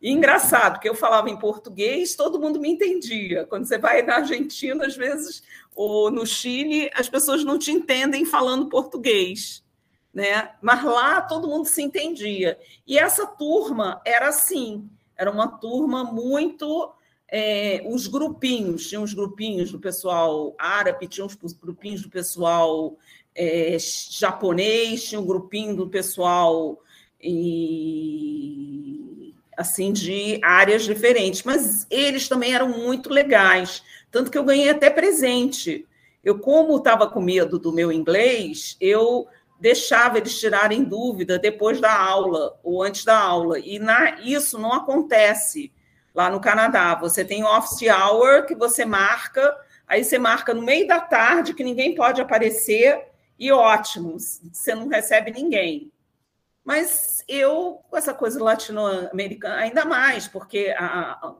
[0.01, 3.45] e engraçado, que eu falava em português, todo mundo me entendia.
[3.45, 5.43] Quando você vai na Argentina, às vezes,
[5.79, 9.65] ou no Chile, as pessoas não te entendem falando português.
[10.13, 10.51] Né?
[10.61, 12.59] Mas lá todo mundo se entendia.
[12.85, 16.93] E essa turma era assim, era uma turma muito.
[17.31, 22.97] É, os grupinhos, tinha os grupinhos do pessoal árabe, tinha os grupinhos do pessoal
[23.35, 26.83] é, japonês, tinha um grupinho do pessoal
[27.21, 29.08] e
[29.59, 34.89] assim de áreas diferentes, mas eles também eram muito legais, tanto que eu ganhei até
[34.89, 35.85] presente.
[36.23, 39.27] Eu, como estava com medo do meu inglês, eu
[39.59, 44.73] deixava eles tirarem dúvida depois da aula ou antes da aula, e na, isso não
[44.73, 45.73] acontece
[46.15, 46.95] lá no Canadá.
[46.95, 49.57] Você tem office hour que você marca,
[49.89, 54.17] aí você marca no meio da tarde que ninguém pode aparecer e ótimo,
[54.53, 55.91] você não recebe ninguém.
[56.69, 60.75] Mas eu, com essa coisa latino-americana, ainda mais, porque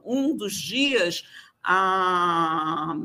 [0.03, 1.23] um dos dias
[1.63, 2.95] a,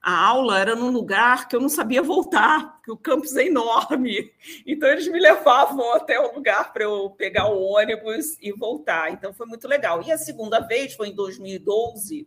[0.00, 4.32] a aula era num lugar que eu não sabia voltar, porque o campus é enorme.
[4.66, 9.12] Então, eles me levavam até o lugar para eu pegar o ônibus e voltar.
[9.12, 10.02] Então, foi muito legal.
[10.02, 12.26] E a segunda vez foi em 2012,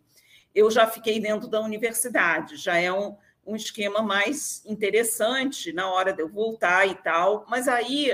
[0.54, 3.16] eu já fiquei dentro da universidade, já é um
[3.46, 7.44] um esquema mais interessante na hora de eu voltar e tal.
[7.46, 8.10] Mas aí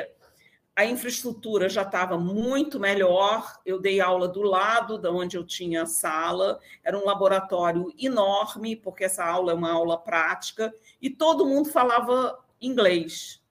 [0.75, 3.61] a infraestrutura já estava muito melhor.
[3.67, 8.77] Eu dei aula do lado da onde eu tinha a sala, era um laboratório enorme,
[8.77, 13.43] porque essa aula é uma aula prática, e todo mundo falava inglês.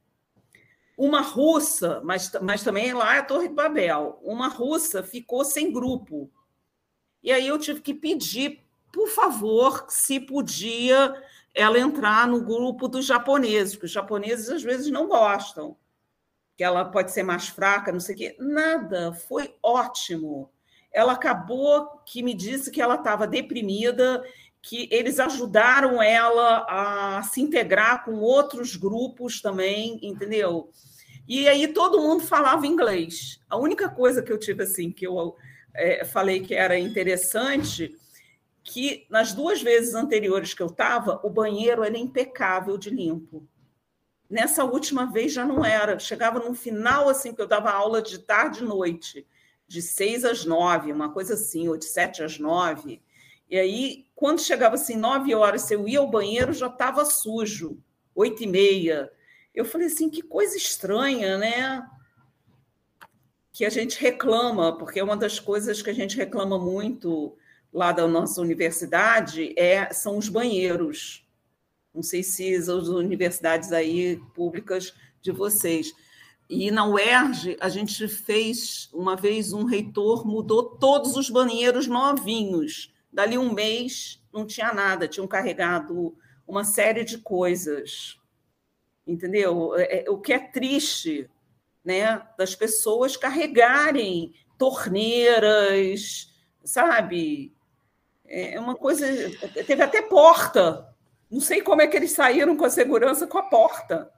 [0.97, 5.71] Uma russa, mas, mas também lá é a Torre de Babel, uma russa ficou sem
[5.71, 6.29] grupo.
[7.21, 11.13] E aí eu tive que pedir, por favor, se podia
[11.53, 15.77] ela entrar no grupo dos japoneses, porque os japoneses às vezes não gostam
[16.59, 18.35] que ela pode ser mais fraca, não sei o quê.
[18.37, 20.51] Nada, foi ótimo.
[20.91, 24.21] Ela acabou que me disse que ela estava deprimida,
[24.61, 30.69] que eles ajudaram ela a se integrar com outros grupos também, entendeu?
[31.25, 33.39] E aí todo mundo falava inglês.
[33.49, 35.37] A única coisa que eu tive assim que eu
[35.73, 37.95] é, falei que era interessante
[38.65, 43.47] que nas duas vezes anteriores que eu estava, o banheiro era impecável de limpo.
[44.29, 45.97] Nessa última vez já não era.
[45.97, 49.25] Chegava no final, assim, que eu dava aula de tarde e noite,
[49.67, 53.01] de seis às nove, uma coisa assim, ou de sete às nove.
[53.49, 57.81] E aí, quando chegava assim, nove horas, se eu ia ao banheiro, já estava sujo,
[58.13, 59.11] oito e meia.
[59.55, 61.83] Eu falei assim, que coisa estranha, né?
[63.51, 67.35] Que a gente reclama, porque uma das coisas que a gente reclama muito
[67.73, 71.27] lá da nossa universidade é, são os banheiros.
[71.93, 75.93] Não sei se as universidades aí públicas de vocês.
[76.49, 82.93] E na UERJ, a gente fez, uma vez, um reitor mudou todos os banheiros novinhos.
[83.11, 86.15] Dali um mês, não tinha nada, tinham carregado
[86.47, 88.19] uma série de coisas.
[89.05, 89.75] Entendeu?
[89.75, 91.29] É, é, o que é triste,
[91.83, 92.27] né?
[92.37, 97.53] Das pessoas carregarem torneiras, sabe?
[98.25, 99.05] É uma coisa.
[99.65, 100.88] Teve até porta
[101.29, 104.11] não sei como é que eles saíram com a segurança com a porta.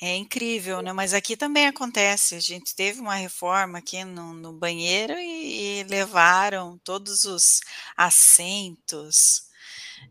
[0.00, 0.92] É incrível, né?
[0.92, 2.34] Mas aqui também acontece.
[2.34, 7.60] A gente teve uma reforma aqui no, no banheiro e, e, levaram todos os
[7.96, 9.46] assentos.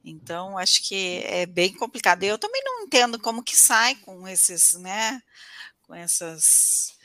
[0.04, 2.24] Então, acho que é bem complicado.
[2.24, 5.22] Eu também não entendo como que sai com esses, né?
[5.84, 6.96] Com esses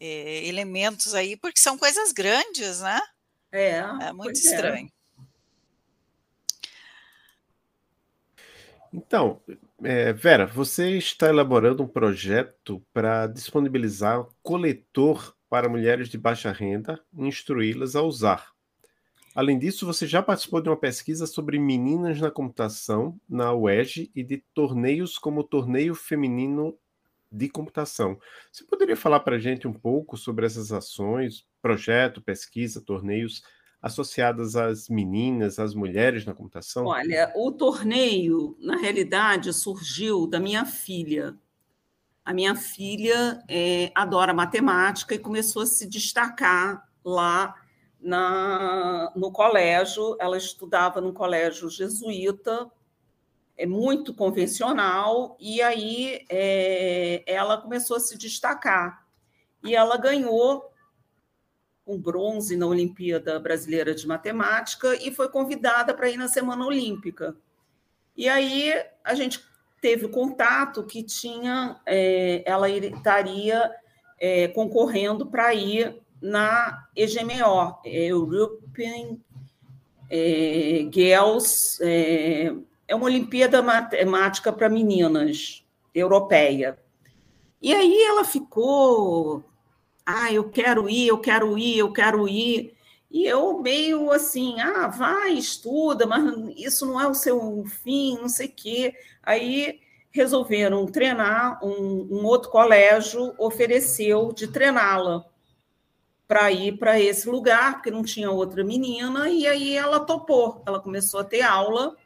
[0.00, 3.00] eh, elementos aí, porque são coisas grandes, né?
[3.52, 3.78] É.
[3.78, 4.40] É muito é.
[4.40, 4.86] estranho.
[4.86, 4.99] É.
[8.92, 9.40] Então,
[9.82, 17.00] é, Vera, você está elaborando um projeto para disponibilizar coletor para mulheres de baixa renda
[17.16, 18.52] e instruí-las a usar.
[19.34, 24.24] Além disso, você já participou de uma pesquisa sobre meninas na computação na UERJ e
[24.24, 26.76] de torneios como o Torneio Feminino
[27.30, 28.18] de Computação.
[28.50, 33.42] Você poderia falar para a gente um pouco sobre essas ações, projeto, pesquisa, torneios
[33.82, 36.86] associadas às meninas, às mulheres na computação?
[36.86, 41.34] Olha, o torneio, na realidade, surgiu da minha filha.
[42.24, 47.54] A minha filha é, adora matemática e começou a se destacar lá
[47.98, 50.14] na, no colégio.
[50.20, 52.70] Ela estudava no colégio jesuíta,
[53.56, 59.06] é muito convencional, e aí é, ela começou a se destacar.
[59.64, 60.69] E ela ganhou
[61.90, 67.34] com bronze na Olimpíada Brasileira de Matemática e foi convidada para ir na Semana Olímpica.
[68.16, 68.72] E aí
[69.02, 69.44] a gente
[69.80, 73.72] teve contato que tinha, é, ela estaria
[74.20, 79.18] é, concorrendo para ir na EGMO, European
[80.08, 82.54] é, Girls, é,
[82.86, 86.78] é uma Olimpíada Matemática para meninas europeia.
[87.60, 89.49] E aí ela ficou
[90.16, 92.74] ah, eu quero ir, eu quero ir, eu quero ir.
[93.10, 96.22] E eu meio assim, ah, vai, estuda, mas
[96.56, 98.94] isso não é o seu fim, não sei o quê.
[99.22, 105.24] Aí resolveram treinar, um, um outro colégio ofereceu de treiná-la
[106.26, 110.62] para ir para esse lugar, porque não tinha outra menina, e aí ela topou.
[110.66, 111.96] Ela começou a ter aula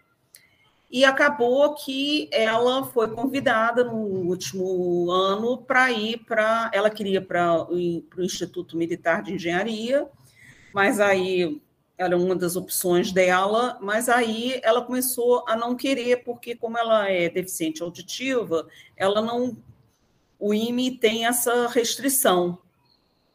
[0.91, 6.71] e acabou que ela foi convidada no último ano para ir para.
[6.73, 10.09] Ela queria para o Instituto Militar de Engenharia,
[10.73, 11.61] mas aí
[11.97, 17.09] era uma das opções dela, mas aí ela começou a não querer, porque, como ela
[17.09, 18.67] é deficiente auditiva,
[18.97, 19.57] ela não.
[20.39, 22.59] O IME tem essa restrição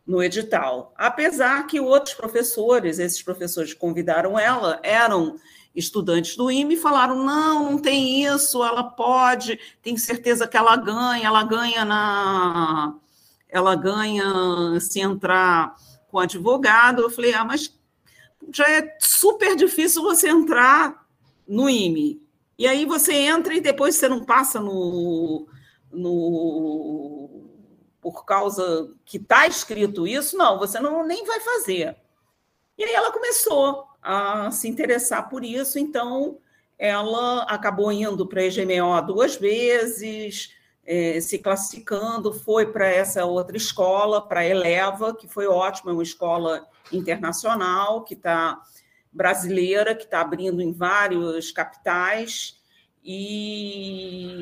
[0.06, 0.93] no edital.
[0.97, 5.38] Apesar que outros professores, esses professores que convidaram ela, eram
[5.76, 11.28] estudantes do IME falaram: não, não tem isso, ela pode, tem certeza que ela ganha,
[11.28, 12.95] ela ganha na.
[13.47, 15.76] Ela ganha se entrar
[16.09, 17.01] com advogado.
[17.01, 17.74] Eu falei: ah, mas
[18.53, 21.05] já é super difícil você entrar
[21.47, 22.22] no IME.
[22.57, 25.47] E aí você entra e depois você não passa no,
[25.91, 27.30] no
[28.01, 31.97] por causa que está escrito isso, não, você não nem vai fazer.
[32.78, 36.38] E aí ela começou a se interessar por isso, então
[36.78, 40.54] ela acabou indo para a EGMO duas vezes,
[40.86, 45.93] é, se classificando, foi para essa outra escola, para a Eleva, que foi ótima, é
[45.93, 48.60] uma escola internacional, que está
[49.12, 52.59] brasileira, que está abrindo em vários capitais,
[53.04, 54.39] e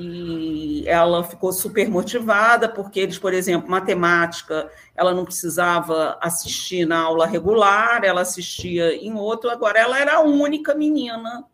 [0.88, 7.28] ela ficou super motivada, porque eles, por exemplo, matemática, ela não precisava assistir na aula
[7.28, 11.46] regular, ela assistia em outro, agora ela era a única menina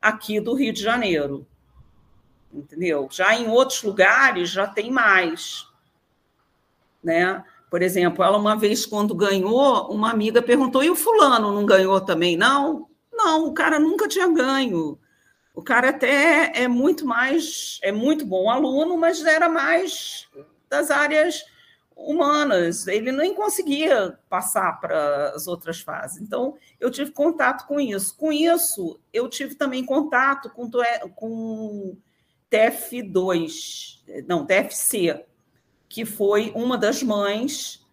[0.00, 1.46] aqui do Rio de Janeiro.
[2.52, 3.08] Entendeu?
[3.10, 5.66] Já em outros lugares já tem mais.
[7.02, 7.42] Né?
[7.70, 12.00] Por exemplo, ela uma vez quando ganhou, uma amiga perguntou: "E o fulano não ganhou
[12.00, 14.98] também, não?" Não, o cara nunca tinha ganho.
[15.54, 20.28] O cara até é muito mais, é muito bom aluno, mas era mais
[20.68, 21.44] das áreas
[21.96, 22.86] humanas.
[22.86, 26.20] Ele nem conseguia passar para as outras fases.
[26.20, 28.16] Então, eu tive contato com isso.
[28.16, 30.70] Com isso, eu tive também contato com,
[31.14, 31.96] com
[32.50, 35.24] TF2, não, TFC,
[35.88, 37.84] que foi uma das mães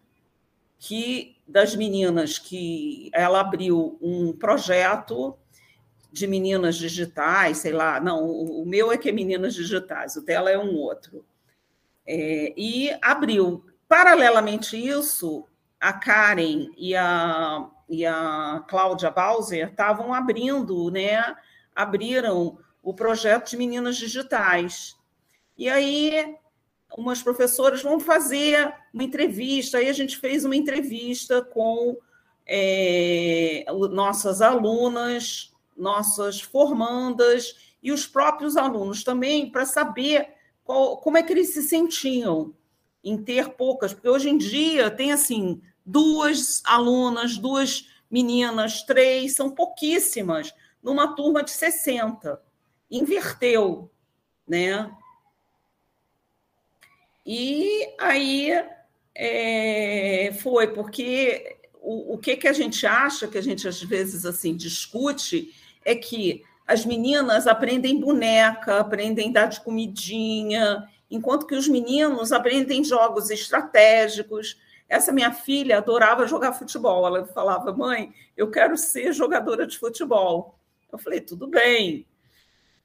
[0.78, 5.36] que das meninas que ela abriu um projeto
[6.10, 10.50] de meninas digitais, sei lá, não, o meu é que é meninas digitais, o dela
[10.50, 11.24] é um outro.
[12.06, 13.64] É, e abriu.
[13.86, 15.46] Paralelamente isso,
[15.80, 21.36] a Karen e a, e a Cláudia Bauser estavam abrindo, né?
[21.74, 24.96] Abriram o projeto de meninas digitais.
[25.56, 26.36] E aí,
[26.96, 31.96] umas professoras vão fazer uma entrevista, aí a gente fez uma entrevista com
[32.46, 40.28] é, nossas alunas nossas formandas e os próprios alunos também, para saber
[40.64, 42.52] qual, como é que eles se sentiam
[43.02, 49.50] em ter poucas, porque hoje em dia tem assim duas alunas, duas meninas, três, são
[49.50, 50.52] pouquíssimas
[50.82, 52.40] numa turma de 60.
[52.90, 53.90] Inverteu,
[54.46, 54.90] né?
[57.24, 58.50] E aí
[59.14, 64.24] é, foi porque o, o que, que a gente acha, que a gente às vezes
[64.24, 65.54] assim discute,
[65.84, 72.84] é que as meninas aprendem boneca, aprendem dar de comidinha, enquanto que os meninos aprendem
[72.84, 74.60] jogos estratégicos.
[74.86, 77.06] Essa minha filha adorava jogar futebol.
[77.06, 80.58] Ela falava, mãe, eu quero ser jogadora de futebol.
[80.90, 82.06] Eu falei, tudo bem.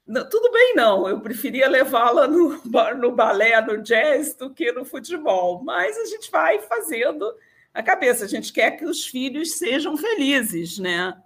[0.05, 1.07] Tudo bem, não.
[1.07, 2.61] Eu preferia levá-la no,
[2.97, 5.63] no balé, no jazz, do que no futebol.
[5.63, 7.33] Mas a gente vai fazendo
[7.73, 8.25] a cabeça.
[8.25, 11.17] A gente quer que os filhos sejam felizes, né?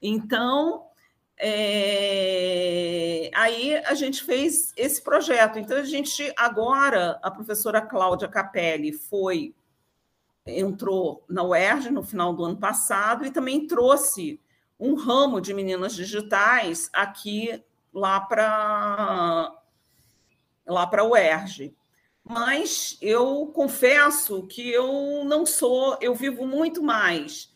[0.00, 0.86] Então,
[1.38, 5.58] é, aí a gente fez esse projeto.
[5.58, 9.54] Então, a gente agora, a professora Cláudia Capelli foi,
[10.46, 14.40] entrou na UERJ no final do ano passado e também trouxe
[14.78, 17.62] um ramo de meninas digitais aqui
[17.92, 19.52] lá para
[20.66, 21.74] lá para a UERJ.
[22.24, 27.54] Mas eu confesso que eu não sou, eu vivo muito mais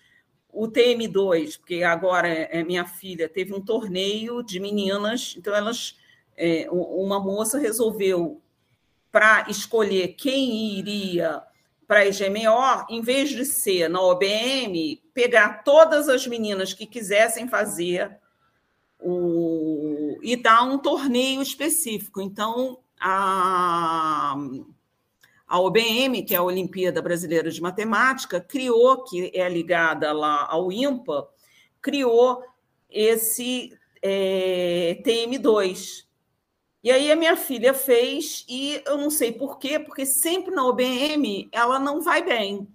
[0.53, 5.97] o TM2, porque agora é, minha filha teve um torneio de meninas, então elas
[6.37, 8.41] é, uma moça resolveu
[9.13, 11.43] para escolher quem iria
[11.87, 17.49] para a EGMO, em vez de ser na OBM, pegar todas as meninas que quisessem
[17.49, 18.17] fazer
[19.01, 22.21] o, e dar um torneio específico.
[22.21, 24.37] Então, a
[25.51, 30.71] a OBM, que é a Olimpíada Brasileira de Matemática, criou, que é ligada lá ao
[30.71, 31.29] IMPA,
[31.83, 32.45] criou
[32.89, 36.07] esse é, TM2.
[36.85, 40.65] E aí a minha filha fez, e eu não sei por quê, porque sempre na
[40.65, 42.69] OBM ela não vai bem.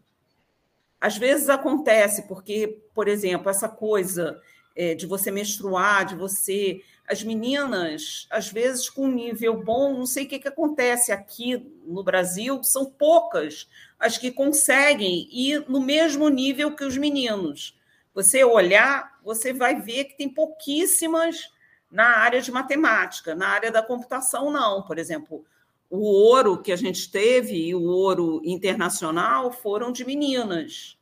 [1.00, 4.38] Às vezes acontece, porque, por exemplo, essa coisa
[4.76, 10.26] é, de você menstruar, de você as meninas, às vezes, com nível bom, não sei
[10.26, 16.28] o que, que acontece aqui no Brasil, são poucas as que conseguem ir no mesmo
[16.30, 17.78] nível que os meninos.
[18.14, 21.50] Você olhar, você vai ver que tem pouquíssimas
[21.92, 24.82] na área de matemática, na área da computação, não.
[24.82, 25.46] Por exemplo,
[25.90, 30.98] o ouro que a gente teve e o ouro internacional foram de meninas.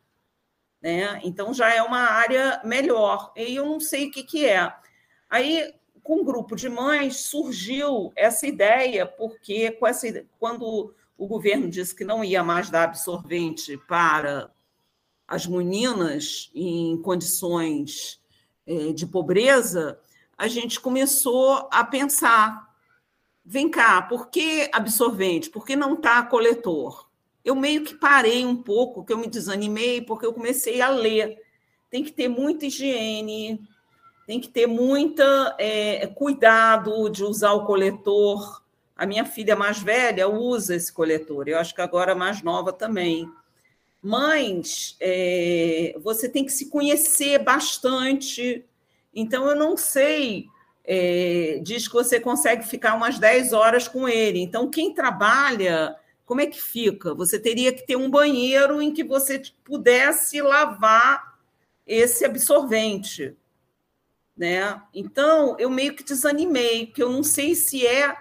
[0.82, 1.22] Né?
[1.24, 3.32] Então já é uma área melhor.
[3.38, 4.74] E eu não sei o que, que é.
[5.30, 5.74] Aí
[6.04, 11.96] com um grupo de mães surgiu essa ideia, porque com essa, quando o governo disse
[11.96, 14.52] que não ia mais dar absorvente para
[15.26, 18.22] as meninas em condições
[18.68, 19.98] é, de pobreza,
[20.38, 22.70] a gente começou a pensar:
[23.46, 25.50] vem cá, por que absorvente?
[25.50, 27.10] Por que não está coletor?
[27.46, 31.42] Eu meio que parei um pouco, que eu me desanimei, porque eu comecei a ler.
[31.90, 33.62] Tem que ter muita higiene,
[34.26, 38.64] tem que ter muita é, cuidado de usar o coletor.
[38.96, 42.72] A minha filha mais velha usa esse coletor, eu acho que agora a mais nova
[42.72, 43.30] também.
[44.02, 48.66] Mas é, você tem que se conhecer bastante.
[49.14, 50.48] Então, eu não sei.
[50.86, 54.40] É, diz que você consegue ficar umas 10 horas com ele.
[54.40, 55.96] Então, quem trabalha,
[56.26, 57.14] como é que fica?
[57.14, 61.40] Você teria que ter um banheiro em que você pudesse lavar
[61.88, 63.34] esse absorvente.
[64.36, 64.82] Né?
[64.94, 68.16] Então, eu meio que desanimei, porque eu não sei se é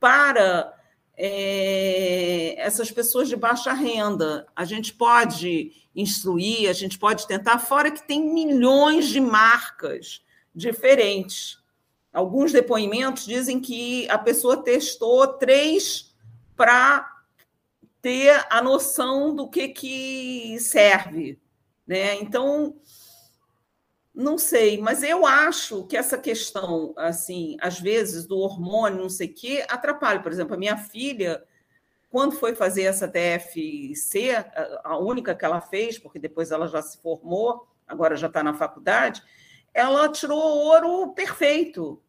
[0.00, 0.72] para
[1.16, 4.46] é, essas pessoas de baixa renda.
[4.56, 10.22] A gente pode instruir, a gente pode tentar, fora que tem milhões de marcas
[10.54, 11.58] diferentes.
[12.12, 16.14] Alguns depoimentos dizem que a pessoa testou três
[16.56, 17.08] para
[18.00, 21.38] ter a noção do que, que serve.
[21.86, 22.16] Né?
[22.16, 22.74] Então,
[24.14, 29.28] não sei, mas eu acho que essa questão, assim, às vezes, do hormônio, não sei
[29.28, 30.20] o quê, atrapalha.
[30.20, 31.42] Por exemplo, a minha filha,
[32.10, 34.32] quando foi fazer essa TFC,
[34.84, 38.52] a única que ela fez, porque depois ela já se formou, agora já está na
[38.52, 39.22] faculdade,
[39.72, 42.02] ela tirou ouro perfeito.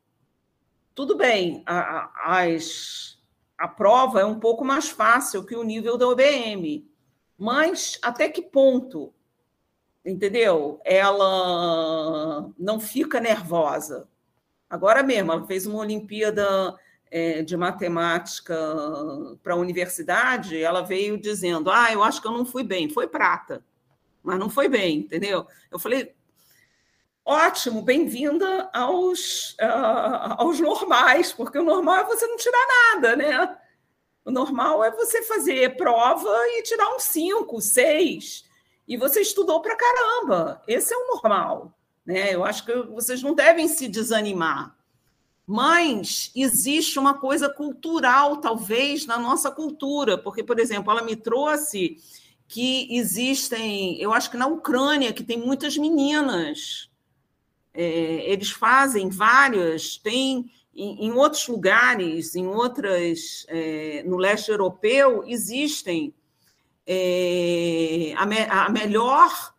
[0.93, 3.18] Tudo bem, a, a, as,
[3.58, 6.86] a prova é um pouco mais fácil que o nível da OBM,
[7.38, 9.14] mas até que ponto?
[10.06, 10.80] Entendeu?
[10.84, 14.08] Ela não fica nervosa.
[14.70, 16.76] Agora mesmo, ela fez uma Olimpíada
[17.12, 18.58] é, de matemática
[19.43, 22.89] para a universidade, ela veio dizendo: Ah, eu acho que eu não fui bem.
[22.89, 23.64] Foi prata,
[24.24, 25.45] mas não foi bem, entendeu?
[25.72, 26.16] Eu falei:
[27.24, 33.58] Ótimo, bem-vinda aos, uh, aos normais, porque o normal é você não tirar nada, né?
[34.26, 38.53] O normal é você fazer prova e tirar um 5, 6
[38.88, 40.62] e você estudou para caramba.
[40.68, 41.74] Esse é o normal.
[42.06, 42.34] Né?
[42.34, 44.76] Eu acho que vocês não devem se desanimar.
[45.46, 51.98] Mas existe uma coisa cultural, talvez, na nossa cultura, porque, por exemplo, ela me trouxe
[52.48, 56.90] que existem, eu acho que na Ucrânia, que tem muitas meninas.
[57.74, 65.24] É, eles fazem várias, tem em, em outros lugares, em outras, é, no leste europeu,
[65.26, 66.14] existem
[66.86, 69.54] é, a, me, a melhor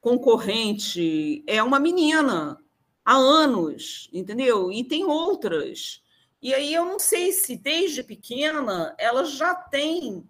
[0.00, 2.58] concorrente é uma menina
[3.04, 4.70] há anos, entendeu?
[4.70, 6.02] E tem outras.
[6.40, 10.28] E aí eu não sei se desde pequena ela já tem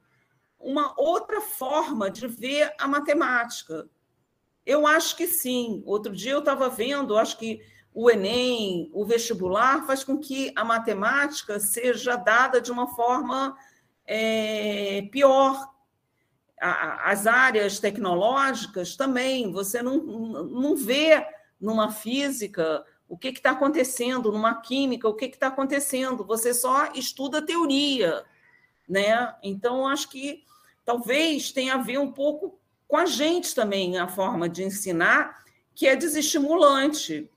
[0.58, 3.88] uma outra forma de ver a matemática.
[4.64, 5.82] Eu acho que sim.
[5.84, 7.60] Outro dia eu estava vendo, acho que
[7.92, 13.56] o Enem, o vestibular, faz com que a matemática seja dada de uma forma
[14.06, 15.68] é, pior
[16.60, 21.26] as áreas tecnológicas também, você não, não vê
[21.60, 27.44] numa física o que está acontecendo, numa química, o que está acontecendo, você só estuda
[27.44, 28.24] teoria.
[28.88, 29.34] Né?
[29.42, 30.44] Então, acho que
[30.84, 35.44] talvez tenha a ver um pouco com a gente também, a forma de ensinar,
[35.74, 37.30] que é desestimulante.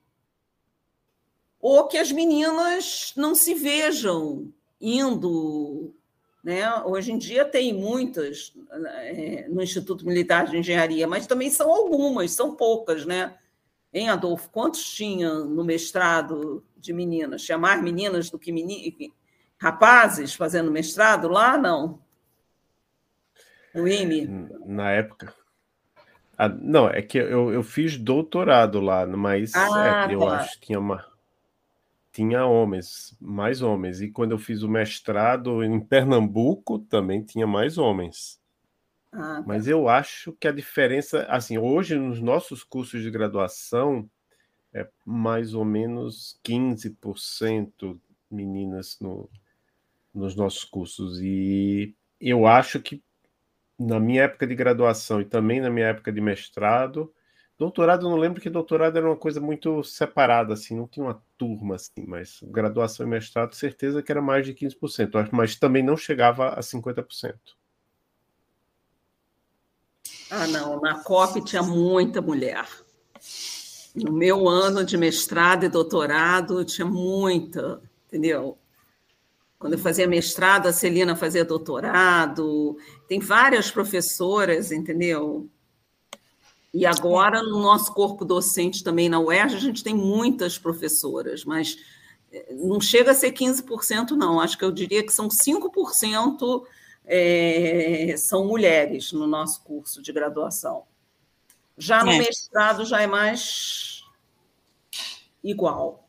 [1.60, 5.94] Ou que as meninas não se vejam indo
[6.44, 6.74] né?
[6.84, 12.32] Hoje em dia tem muitas é, no Instituto Militar de Engenharia, mas também são algumas,
[12.32, 13.36] são poucas, né?
[13.94, 17.44] Em Adolfo, quantos tinha no mestrado de meninas?
[17.44, 19.14] Tinha mais meninas do que meni...
[19.58, 21.58] rapazes fazendo mestrado lá?
[21.58, 22.00] Não.
[23.76, 24.28] No IME?
[24.66, 25.34] Na época.
[26.38, 30.38] Ah, não, é que eu, eu fiz doutorado lá, mas ah, é, eu tá.
[30.38, 31.11] acho que tinha uma
[32.12, 34.02] tinha homens, mais homens.
[34.02, 38.40] E quando eu fiz o mestrado em Pernambuco, também tinha mais homens.
[39.12, 39.44] Ah, tá.
[39.46, 44.10] Mas eu acho que a diferença, assim, hoje nos nossos cursos de graduação,
[44.74, 48.00] é mais ou menos 15%
[48.30, 49.30] meninas no,
[50.14, 51.20] nos nossos cursos.
[51.22, 53.02] E eu acho que
[53.78, 57.12] na minha época de graduação e também na minha época de mestrado,
[57.62, 61.22] Doutorado, eu não lembro que doutorado era uma coisa muito separada, assim, não tinha uma
[61.42, 65.98] turma, assim, mas graduação e mestrado, certeza que era mais de 15%, mas também não
[65.98, 67.34] chegava a 50%.
[70.30, 72.68] Ah, não, na COP tinha muita mulher.
[73.96, 78.56] No meu ano de mestrado e doutorado, tinha muita, entendeu?
[79.58, 82.78] Quando eu fazia mestrado, a Celina fazia doutorado,
[83.08, 85.50] tem várias professoras, entendeu?
[86.74, 91.78] E agora, no nosso corpo docente também na UERJ, a gente tem muitas professoras, mas
[92.32, 94.40] eh, não chega a ser 15%, não.
[94.40, 96.64] Acho que eu diria que são 5%
[97.06, 100.84] é, são mulheres no nosso curso de graduação.
[101.78, 102.20] Já no é.
[102.20, 104.04] mestrado já é mais
[105.44, 106.08] igual.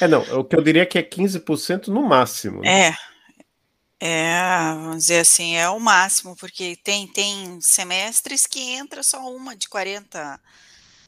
[0.00, 2.62] É, não, o que eu diria que é 15% no máximo.
[2.62, 2.88] Né?
[2.88, 2.94] É.
[4.00, 4.38] É,
[4.74, 9.68] vamos dizer assim, é o máximo, porque tem, tem semestres que entra só uma de
[9.68, 10.40] 40,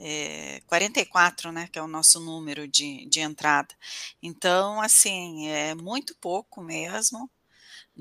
[0.01, 3.75] é, 44, né, que é o nosso número de, de entrada.
[4.23, 7.31] Então, assim, é muito pouco mesmo.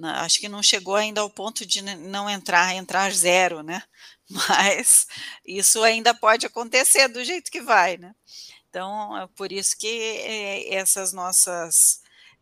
[0.01, 3.83] Acho que não chegou ainda ao ponto de não entrar, entrar zero, né?
[4.29, 5.07] Mas
[5.45, 8.15] isso ainda pode acontecer do jeito que vai, né?
[8.69, 12.01] Então, é por isso que é, essas nossas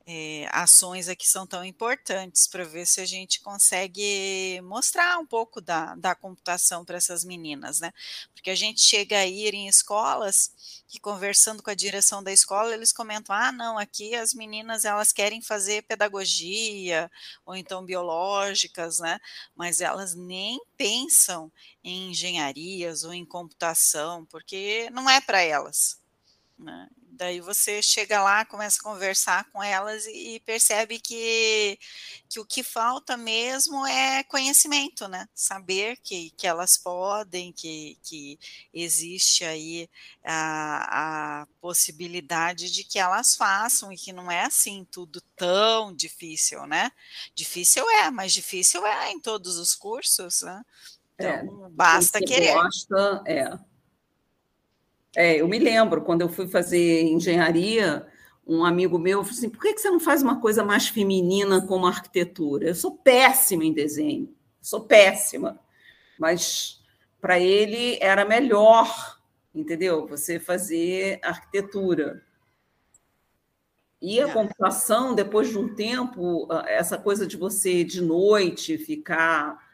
[0.09, 5.59] é, ações aqui são tão importantes para ver se a gente consegue mostrar um pouco
[5.59, 7.91] da, da computação para essas meninas, né?
[8.33, 12.73] Porque a gente chega a ir em escolas e conversando com a direção da escola,
[12.73, 17.11] eles comentam: ah, não, aqui as meninas elas querem fazer pedagogia
[17.45, 19.19] ou então biológicas, né?
[19.57, 21.51] Mas elas nem pensam
[21.83, 25.99] em engenharias ou em computação, porque não é para elas.
[26.57, 26.87] Né?
[27.17, 31.79] Daí você chega lá, começa a conversar com elas e percebe que,
[32.29, 35.27] que o que falta mesmo é conhecimento, né?
[35.33, 38.37] Saber que, que elas podem, que, que
[38.71, 39.89] existe aí
[40.23, 46.67] a, a possibilidade de que elas façam e que não é assim tudo tão difícil,
[46.67, 46.91] né?
[47.33, 50.63] Difícil é, mas difícil é em todos os cursos, né?
[51.17, 52.53] É, então, é, basta querer.
[52.53, 53.57] Gosta, é.
[55.17, 58.05] É, eu me lembro, quando eu fui fazer engenharia,
[58.45, 61.87] um amigo meu falou assim: por que você não faz uma coisa mais feminina como
[61.87, 62.67] arquitetura?
[62.67, 65.59] Eu sou péssima em desenho, sou péssima.
[66.19, 66.83] Mas
[67.19, 69.19] para ele era melhor,
[69.55, 70.05] entendeu?
[70.05, 72.23] Você fazer arquitetura.
[73.99, 74.31] E a é.
[74.31, 79.66] computação, depois de um tempo, essa coisa de você de noite ficar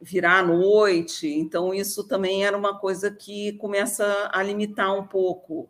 [0.00, 1.28] virar à noite.
[1.28, 5.68] Então, isso também era uma coisa que começa a limitar um pouco.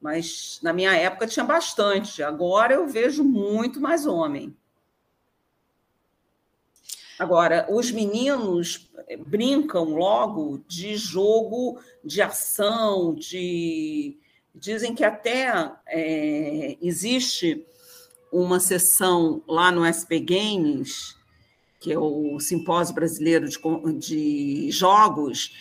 [0.00, 2.22] Mas na minha época tinha bastante.
[2.22, 4.54] Agora eu vejo muito mais homem.
[7.18, 8.90] Agora, os meninos
[9.26, 14.18] brincam logo de jogo de ação, de.
[14.54, 17.66] Dizem que até é, existe
[18.30, 21.16] uma sessão lá no SP Games
[21.84, 23.58] que é o Simpósio Brasileiro de,
[23.98, 25.54] de Jogos,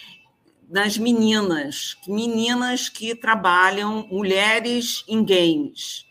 [0.70, 6.06] das meninas, meninas que trabalham, mulheres em games.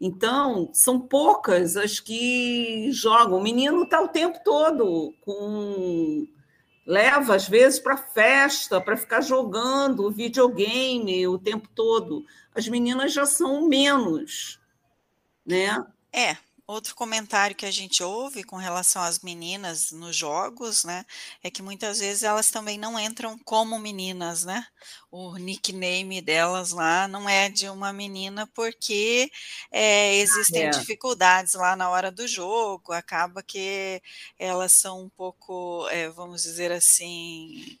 [0.00, 3.38] Então, são poucas as que jogam.
[3.38, 6.26] O menino está o tempo todo com.
[6.86, 12.24] Leva, às vezes, para festa, para ficar jogando videogame o tempo todo.
[12.54, 14.58] As meninas já são menos,
[15.44, 15.84] né?
[16.10, 16.38] É,
[16.70, 21.04] Outro comentário que a gente ouve com relação às meninas nos jogos, né,
[21.42, 24.64] é que muitas vezes elas também não entram como meninas, né?
[25.10, 29.28] O nickname delas lá não é de uma menina porque
[29.72, 30.70] é, existem é.
[30.70, 34.00] dificuldades lá na hora do jogo, acaba que
[34.38, 37.79] elas são um pouco, é, vamos dizer assim,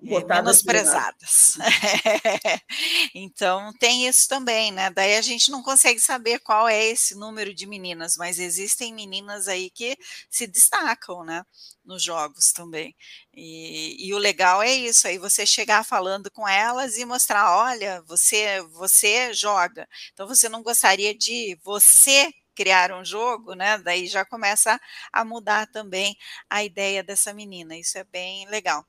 [0.00, 1.56] Botadas menosprezadas.
[3.14, 4.90] então tem isso também, né?
[4.90, 9.48] Daí a gente não consegue saber qual é esse número de meninas, mas existem meninas
[9.48, 9.96] aí que
[10.28, 11.42] se destacam, né?
[11.84, 12.94] Nos jogos também.
[13.32, 18.02] E, e o legal é isso, aí você chegar falando com elas e mostrar, olha,
[18.02, 19.88] você, você joga.
[20.12, 23.78] Então você não gostaria de você criar um jogo, né?
[23.78, 24.80] Daí já começa
[25.12, 26.16] a mudar também
[26.48, 27.76] a ideia dessa menina.
[27.76, 28.86] Isso é bem legal.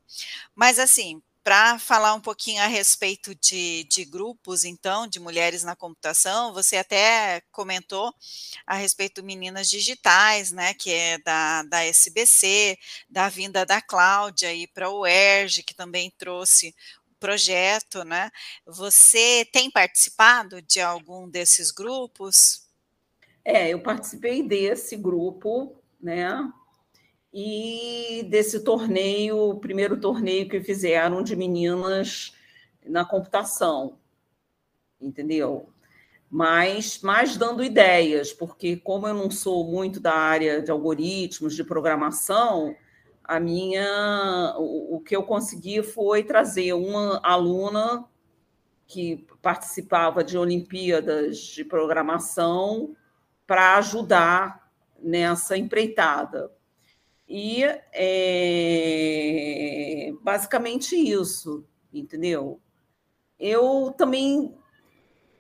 [0.56, 5.76] Mas assim, para falar um pouquinho a respeito de, de, grupos, então, de mulheres na
[5.76, 8.12] computação, você até comentou
[8.66, 14.50] a respeito do Meninas Digitais, né, que é da, da SBC, da vinda da Cláudia
[14.74, 16.76] para o ERJ, que também trouxe
[17.20, 18.32] projeto, né?
[18.66, 22.65] Você tem participado de algum desses grupos?
[23.46, 26.52] É, eu participei desse grupo, né?
[27.32, 32.34] E desse torneio, o primeiro torneio que fizeram de meninas
[32.84, 34.00] na computação,
[35.00, 35.70] entendeu?
[36.30, 41.64] Mas mais dando ideias, porque como eu não sou muito da área de algoritmos, de
[41.64, 42.76] programação,
[43.24, 48.06] a minha o, o que eu consegui foi trazer uma aluna
[48.88, 52.96] que participava de Olimpíadas de programação
[53.46, 56.52] para ajudar nessa empreitada.
[57.28, 58.66] E é
[60.22, 62.60] basicamente isso, entendeu?
[63.40, 64.54] Eu também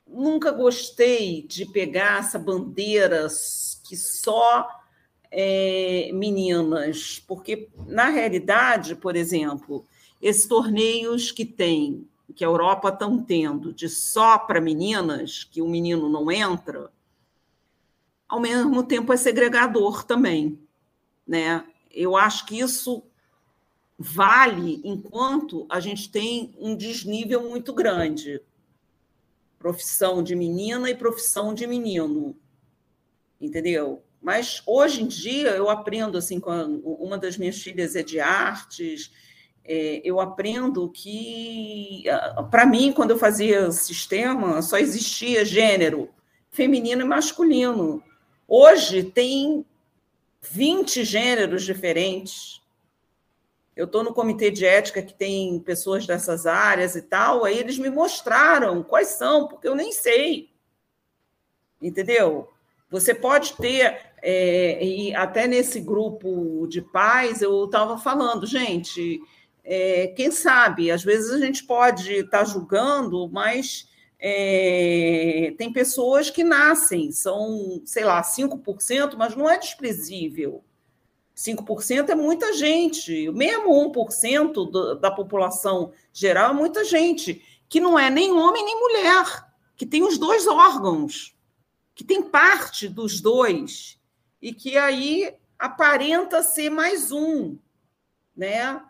[0.07, 3.27] nunca gostei de pegar essa bandeira
[3.83, 4.67] que só
[5.31, 9.85] é, meninas, porque, na realidade, por exemplo,
[10.21, 15.67] esses torneios que tem, que a Europa estão tendo, de só para meninas, que o
[15.67, 16.91] menino não entra,
[18.35, 20.59] ao mesmo tempo é segregador também.
[21.25, 21.65] Né?
[21.89, 23.01] Eu acho que isso
[23.97, 28.41] vale enquanto a gente tem um desnível muito grande.
[29.57, 32.35] Profissão de menina e profissão de menino.
[33.39, 34.03] Entendeu?
[34.21, 36.51] Mas hoje em dia eu aprendo assim, com
[36.83, 39.11] uma das minhas filhas é de artes,
[39.63, 42.03] é, eu aprendo que,
[42.51, 46.09] para mim, quando eu fazia sistema, só existia gênero
[46.51, 48.03] feminino e masculino.
[48.47, 49.65] Hoje tem
[50.41, 52.61] 20 gêneros diferentes.
[53.75, 57.77] Eu estou no comitê de ética que tem pessoas dessas áreas e tal, aí eles
[57.77, 60.49] me mostraram quais são, porque eu nem sei.
[61.81, 62.49] Entendeu?
[62.89, 69.19] Você pode ter, é, e até nesse grupo de pais, eu estava falando, gente,
[69.63, 73.89] é, quem sabe, às vezes a gente pode estar tá julgando, mas
[74.27, 80.63] é, tem pessoas que nascem, são, sei lá, 5%, mas não é desprezível.
[81.37, 87.99] 5% é muita gente, mesmo 1% do, da população geral é muita gente, que não
[87.99, 89.45] é nem homem nem mulher,
[89.75, 91.35] que tem os dois órgãos
[91.93, 94.01] que tem parte dos dois
[94.41, 97.59] e que aí aparenta ser mais um,
[98.35, 98.81] né?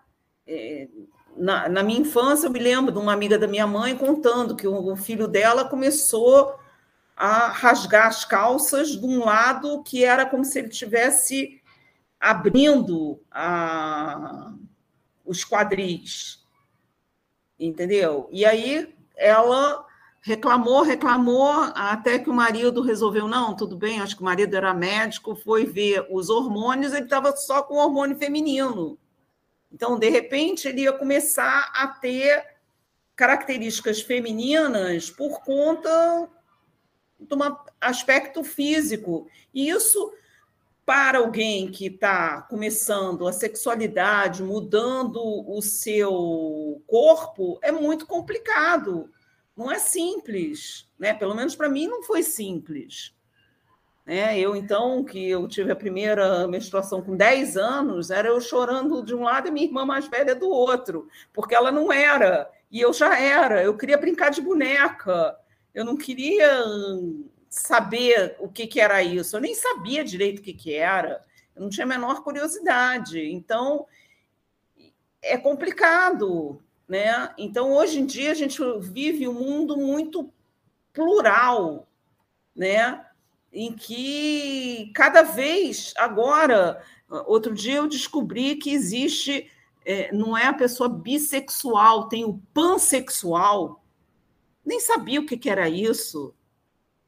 [0.48, 0.88] É,
[1.36, 4.68] na, na, minha infância, eu me lembro de uma amiga da minha mãe contando que
[4.68, 6.56] o, o filho dela começou
[7.16, 11.62] a rasgar as calças de um lado que era como se ele tivesse
[12.20, 14.54] abrindo a,
[15.26, 16.44] os quadris,
[17.60, 18.28] entendeu?
[18.32, 19.86] E aí ela
[20.22, 24.74] reclamou, reclamou, até que o marido resolveu, não, tudo bem, acho que o marido era
[24.74, 28.98] médico, foi ver os hormônios, ele estava só com hormônio feminino.
[29.76, 32.45] Então, de repente, ele ia começar a ter
[33.13, 36.30] características femininas por conta
[37.19, 37.39] de um
[37.82, 39.28] aspecto físico.
[39.53, 40.13] E isso,
[40.86, 49.09] para alguém que está começando a sexualidade, mudando o seu corpo, é muito complicado
[49.55, 51.13] não é simples, né?
[51.13, 53.14] Pelo menos para mim não foi simples.
[54.06, 54.38] Né?
[54.39, 59.16] Eu, então, que eu tive a primeira menstruação com 10 anos, era eu chorando de
[59.16, 62.93] um lado e minha irmã mais velha do outro, porque ela não era, e eu
[62.93, 63.64] já era.
[63.64, 65.36] Eu queria brincar de boneca,
[65.74, 66.64] eu não queria
[67.49, 71.24] saber o que, que era isso, eu nem sabia direito o que, que era,
[71.56, 73.20] eu não tinha a menor curiosidade.
[73.20, 73.88] Então,
[75.22, 77.34] é complicado, né?
[77.38, 80.32] Então, hoje em dia, a gente vive um mundo muito
[80.93, 81.88] plural,
[82.56, 83.05] né?
[83.56, 86.84] Em que cada vez agora,
[87.26, 89.49] outro dia eu descobri que existe,
[89.86, 93.82] é, não é a pessoa bissexual, tem o pansexual.
[94.64, 96.36] Nem sabia o que, que era isso,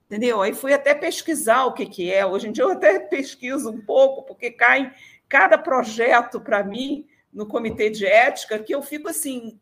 [0.05, 0.41] entendeu?
[0.41, 2.25] Aí fui até pesquisar o que, que é.
[2.25, 4.95] Hoje em dia eu até pesquiso um pouco, porque cai
[5.27, 9.59] cada projeto para mim no comitê de ética que eu fico assim,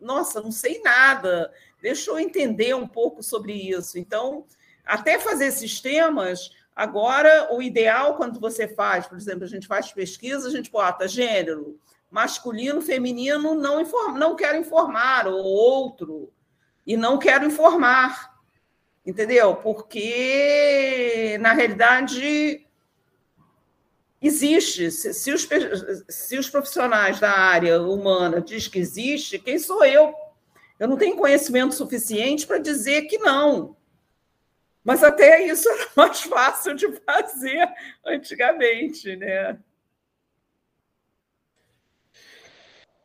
[0.00, 1.52] nossa, não sei nada,
[1.82, 3.98] deixa eu entender um pouco sobre isso.
[3.98, 4.46] Então,
[4.84, 10.48] até fazer sistemas, agora o ideal quando você faz, por exemplo, a gente faz pesquisa,
[10.48, 11.78] a gente bota gênero,
[12.10, 16.32] masculino, feminino, não, informa, não quero informar, ou outro,
[16.86, 18.32] e não quero informar.
[19.04, 19.56] Entendeu?
[19.56, 22.64] Porque, na realidade,
[24.20, 24.92] existe.
[24.92, 25.48] Se, se, os,
[26.08, 30.14] se os profissionais da área humana diz que existe, quem sou eu?
[30.78, 33.76] Eu não tenho conhecimento suficiente para dizer que não.
[34.84, 37.68] Mas até isso era mais fácil de fazer
[38.04, 39.58] antigamente, né?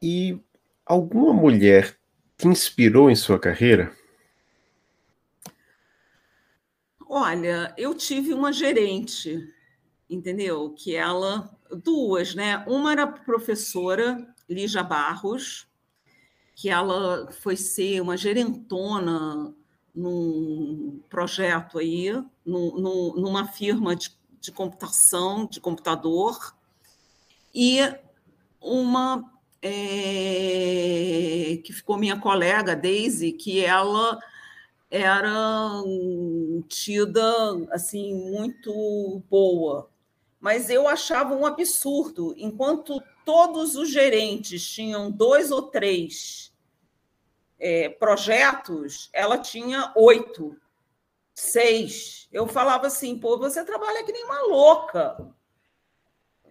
[0.01, 0.39] E
[0.85, 1.97] alguma mulher
[2.37, 3.91] te inspirou em sua carreira?
[7.09, 9.53] Olha, eu tive uma gerente
[10.09, 10.73] entendeu?
[10.73, 11.49] Que ela,
[11.83, 12.63] duas, né?
[12.67, 15.67] Uma era a professora Lígia Barros,
[16.55, 19.53] que ela foi ser uma gerentona
[19.97, 22.11] num projeto aí,
[22.45, 26.55] num, numa firma de, de computação, de computador,
[27.53, 27.79] e
[28.61, 29.23] uma
[29.61, 34.19] é, que ficou minha colega, Daisy, que ela
[34.89, 35.83] era
[36.69, 37.23] tida
[37.71, 39.89] assim muito boa
[40.39, 42.33] mas eu achava um absurdo.
[42.37, 46.53] Enquanto todos os gerentes tinham dois ou três
[47.59, 50.55] é, projetos, ela tinha oito,
[51.33, 52.27] seis.
[52.31, 55.33] Eu falava assim, pô, você trabalha que nem uma louca.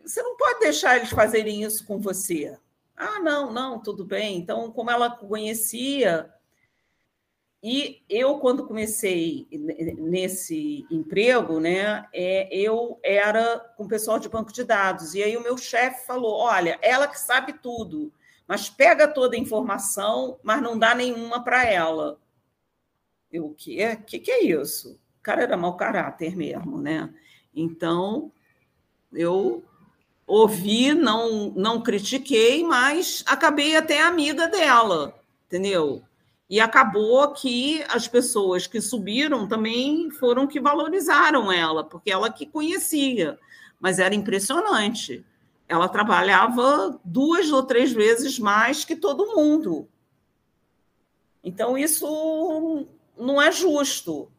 [0.03, 2.57] Você não pode deixar eles fazerem isso com você.
[2.97, 4.39] Ah, não, não, tudo bem.
[4.39, 6.33] Então, como ela conhecia,
[7.63, 9.49] e eu, quando comecei
[9.99, 15.15] nesse emprego, né, é, eu era com o pessoal de banco de dados.
[15.15, 18.13] E aí o meu chefe falou: olha, ela que sabe tudo,
[18.47, 22.19] mas pega toda a informação, mas não dá nenhuma para ela.
[23.31, 23.99] Eu, o quê?
[24.01, 24.93] O que, que é isso?
[25.19, 27.13] O cara era mau caráter mesmo, né?
[27.55, 28.31] Então,
[29.13, 29.65] eu
[30.27, 36.03] ouvi, não, não critiquei, mas acabei até amiga dela, entendeu?
[36.49, 42.47] E acabou que as pessoas que subiram também foram que valorizaram ela, porque ela que
[42.47, 43.39] conhecia.
[43.81, 45.25] Mas era impressionante.
[45.69, 49.89] Ela trabalhava duas ou três vezes mais que todo mundo.
[51.43, 52.87] Então, isso
[53.17, 54.31] não é justo.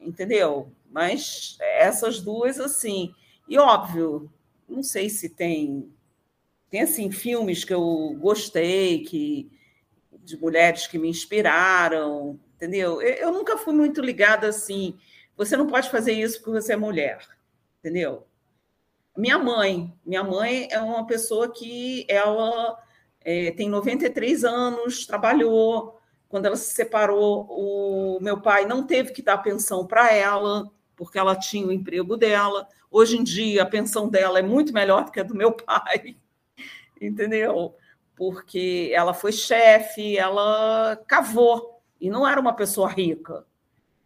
[0.00, 0.70] Entendeu?
[0.90, 3.14] Mas essas duas, assim.
[3.48, 4.30] E óbvio,
[4.68, 5.90] não sei se tem.
[6.70, 9.50] Tem, assim, filmes que eu gostei, que
[10.24, 13.00] de mulheres que me inspiraram, entendeu?
[13.02, 14.98] Eu, eu nunca fui muito ligada assim.
[15.36, 17.26] Você não pode fazer isso porque você é mulher,
[17.78, 18.26] entendeu?
[19.16, 22.78] Minha mãe, minha mãe é uma pessoa que ela
[23.20, 26.00] é, tem 93 anos, trabalhou.
[26.28, 31.18] Quando ela se separou, o meu pai não teve que dar pensão para ela, porque
[31.18, 32.68] ela tinha o emprego dela.
[32.90, 36.16] Hoje em dia, a pensão dela é muito melhor do que a do meu pai,
[37.00, 37.74] entendeu?
[38.16, 43.44] porque ela foi chefe, ela cavou e não era uma pessoa rica,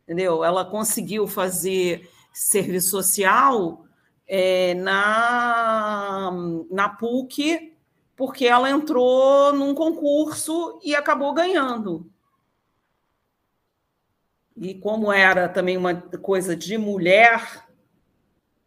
[0.05, 0.45] entendeu?
[0.45, 3.85] Ela conseguiu fazer serviço social
[4.29, 6.31] é, na,
[6.71, 7.75] na PUC
[8.19, 12.11] porque ela entrou num concurso e acabou ganhando.
[14.57, 17.65] E como era também uma coisa de mulher,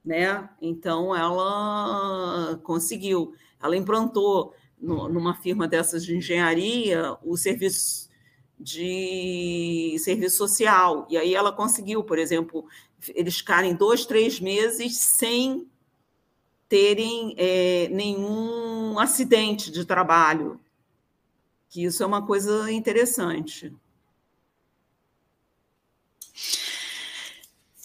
[0.05, 0.49] né?
[0.61, 3.33] Então ela conseguiu.
[3.61, 8.09] Ela implantou no, numa firma dessas de engenharia o serviço
[8.57, 11.05] de serviço social.
[11.09, 12.65] E aí ela conseguiu, por exemplo,
[13.09, 15.67] eles ficarem dois, três meses sem
[16.67, 20.59] terem é, nenhum acidente de trabalho.
[21.69, 23.73] Que isso é uma coisa interessante.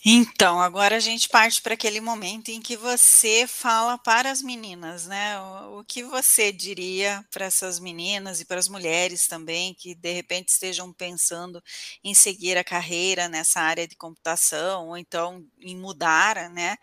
[0.08, 5.04] Então, agora a gente parte para aquele momento em que você fala para as meninas,
[5.08, 5.36] né?
[5.40, 10.12] O, o que você diria para essas meninas e para as mulheres também que de
[10.12, 11.60] repente estejam pensando
[12.04, 16.76] em seguir a carreira nessa área de computação ou então em mudar, né,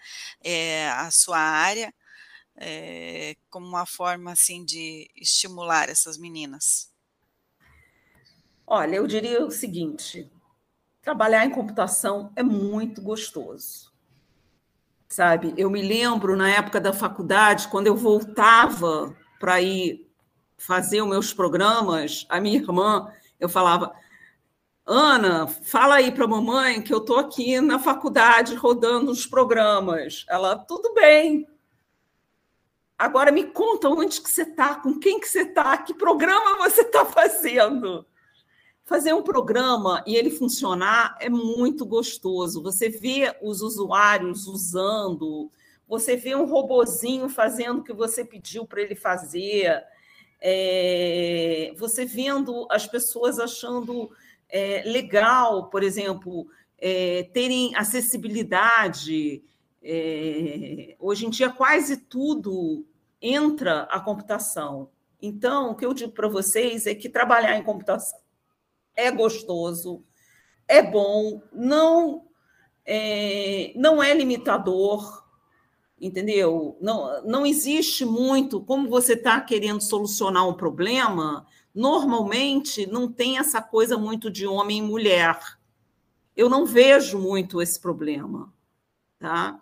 [0.43, 1.93] é, a sua área,
[2.57, 6.91] é, como uma forma assim de estimular essas meninas?
[8.67, 10.29] Olha, eu diria o seguinte:
[11.03, 13.91] trabalhar em computação é muito gostoso.
[15.07, 15.53] Sabe?
[15.55, 20.09] Eu me lembro na época da faculdade, quando eu voltava para ir
[20.57, 23.93] fazer os meus programas, a minha irmã, eu falava:
[24.85, 30.25] Ana, fala aí para a mamãe que eu estou aqui na faculdade rodando os programas.
[30.27, 31.47] Ela, tudo bem.
[32.97, 36.81] Agora me conta onde que você está, com quem que você está, que programa você
[36.81, 38.05] está fazendo.
[38.85, 42.61] Fazer um programa e ele funcionar é muito gostoso.
[42.61, 45.49] Você vê os usuários usando,
[45.87, 49.81] você vê um robozinho fazendo o que você pediu para ele fazer,
[50.41, 54.11] é, você vendo as pessoas achando
[54.49, 56.45] é, legal, por exemplo,
[56.77, 59.41] é, terem acessibilidade.
[59.81, 62.85] É, hoje em dia, quase tudo
[63.21, 64.89] entra a computação.
[65.21, 68.22] Então, o que eu digo para vocês é que trabalhar em computação
[68.95, 70.03] é gostoso,
[70.67, 72.27] é bom, não
[72.85, 75.23] é, não é limitador,
[75.99, 76.77] entendeu?
[76.81, 81.45] Não, não existe muito como você está querendo solucionar um problema.
[81.73, 85.39] Normalmente não tem essa coisa muito de homem e mulher.
[86.35, 88.53] Eu não vejo muito esse problema,
[89.19, 89.59] tá?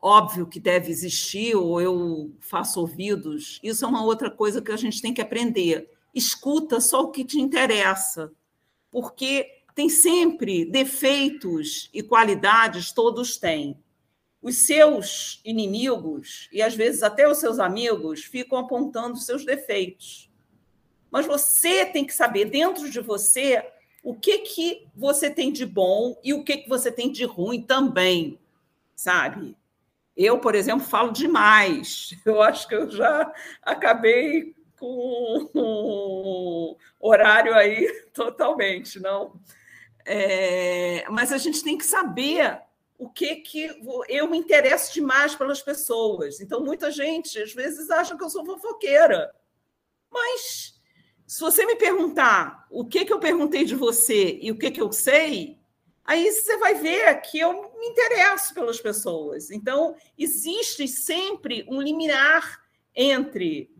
[0.00, 3.58] Óbvio que deve existir, ou eu faço ouvidos.
[3.62, 5.90] Isso é uma outra coisa que a gente tem que aprender.
[6.14, 8.30] Escuta só o que te interessa
[8.94, 13.76] porque tem sempre defeitos e qualidades, todos têm.
[14.40, 20.30] Os seus inimigos, e às vezes até os seus amigos, ficam apontando seus defeitos.
[21.10, 23.66] Mas você tem que saber dentro de você
[24.00, 27.62] o que, que você tem de bom e o que, que você tem de ruim
[27.62, 28.38] também,
[28.94, 29.56] sabe?
[30.16, 32.16] Eu, por exemplo, falo demais.
[32.24, 39.40] Eu acho que eu já acabei com horário aí totalmente, não.
[40.06, 42.60] É, mas a gente tem que saber
[42.98, 43.70] o que que
[44.08, 46.40] eu me interesso demais pelas pessoas.
[46.40, 49.34] Então, muita gente às vezes acha que eu sou fofoqueira.
[50.10, 50.80] Mas
[51.26, 54.80] se você me perguntar o que que eu perguntei de você e o que que
[54.80, 55.58] eu sei,
[56.04, 59.50] aí você vai ver que eu me interesso pelas pessoas.
[59.50, 62.62] Então, existe sempre um limiar
[62.94, 63.73] entre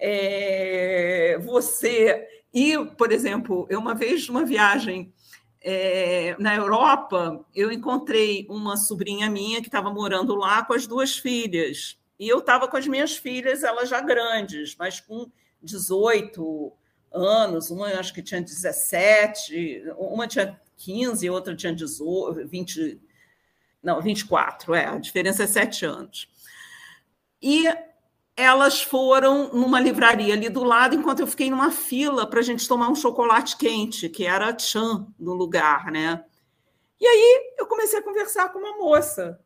[0.00, 5.12] é, você e, por exemplo, eu uma vez numa viagem
[5.60, 11.16] é, na Europa, eu encontrei uma sobrinha minha que estava morando lá com as duas
[11.16, 11.98] filhas.
[12.18, 15.30] E eu estava com as minhas filhas, elas já grandes, mas com
[15.62, 16.72] 18
[17.12, 23.00] anos, uma acho que tinha 17, uma tinha 15, outra tinha 18, 20,
[23.82, 26.28] não, 24, é, a diferença é 7 anos.
[27.40, 27.66] E
[28.40, 32.66] elas foram numa livraria ali do lado, enquanto eu fiquei numa fila para a gente
[32.66, 36.24] tomar um chocolate quente, que era Chan no lugar, né?
[37.00, 39.38] E aí eu comecei a conversar com uma moça.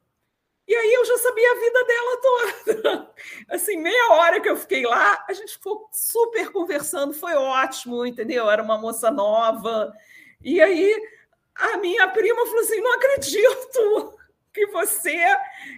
[0.66, 3.14] E aí eu já sabia a vida dela toda.
[3.50, 8.50] Assim, meia hora que eu fiquei lá, a gente ficou super conversando, foi ótimo, entendeu?
[8.50, 9.92] Era uma moça nova.
[10.42, 10.94] E aí
[11.54, 14.18] a minha prima falou assim: não acredito
[14.54, 15.18] que você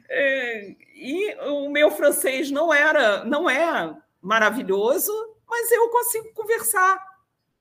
[0.09, 5.11] é, e o meu francês não era não é maravilhoso,
[5.49, 7.03] mas eu consigo conversar,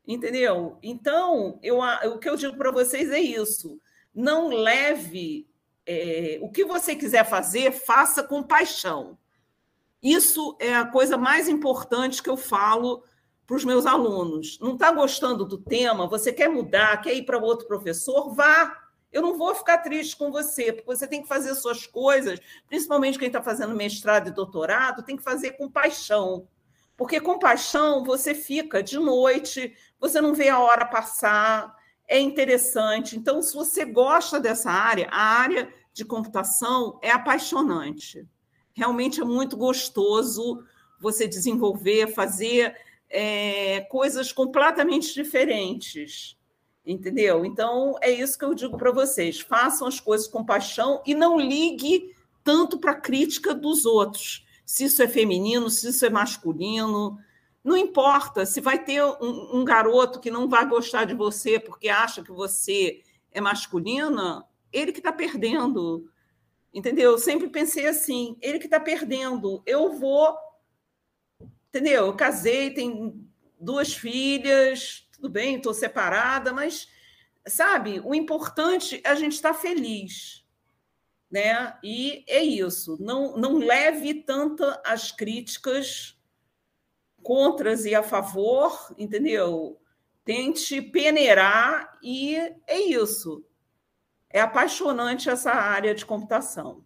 [0.05, 0.77] entendeu?
[0.83, 3.79] Então, eu, o que eu digo para vocês é isso:
[4.13, 5.47] não leve
[5.85, 9.17] é, o que você quiser fazer, faça com paixão.
[10.03, 13.03] Isso é a coisa mais importante que eu falo
[13.47, 14.59] para os meus alunos.
[14.59, 16.07] Não está gostando do tema?
[16.07, 17.01] Você quer mudar?
[17.01, 18.35] Quer ir para outro professor?
[18.35, 18.84] Vá
[19.15, 22.37] eu não vou ficar triste com você, porque você tem que fazer suas coisas,
[22.67, 26.49] principalmente quem está fazendo mestrado e doutorado, tem que fazer com paixão.
[26.97, 31.73] Porque com paixão você fica de noite, você não vê a hora passar,
[32.09, 33.15] é interessante.
[33.15, 38.27] Então, se você gosta dessa área, a área de computação é apaixonante.
[38.73, 40.61] Realmente é muito gostoso
[40.99, 42.75] você desenvolver, fazer
[43.09, 46.37] é, coisas completamente diferentes
[46.85, 47.45] entendeu?
[47.45, 51.39] Então, é isso que eu digo para vocês: façam as coisas com paixão e não
[51.39, 52.13] ligue
[52.43, 54.45] tanto para a crítica dos outros.
[54.65, 57.17] Se isso é feminino, se isso é masculino,
[57.63, 58.45] não importa.
[58.45, 62.31] Se vai ter um, um garoto que não vai gostar de você porque acha que
[62.31, 66.09] você é masculina, ele que está perdendo.
[66.73, 67.11] Entendeu?
[67.11, 69.63] Eu sempre pensei assim: ele que está perdendo.
[69.65, 70.35] Eu vou.
[71.69, 72.07] Entendeu?
[72.07, 73.25] Eu casei, tenho
[73.59, 76.87] duas filhas, tudo bem, estou separada, mas,
[77.47, 80.45] sabe, o importante é a gente estar tá feliz.
[81.31, 81.75] Né?
[81.83, 82.95] E é isso.
[82.99, 86.15] Não, não leve tanta as críticas
[87.23, 89.81] contras e a favor, entendeu?
[90.23, 92.35] Tente peneirar e
[92.67, 93.43] é isso.
[94.29, 96.83] É apaixonante essa área de computação.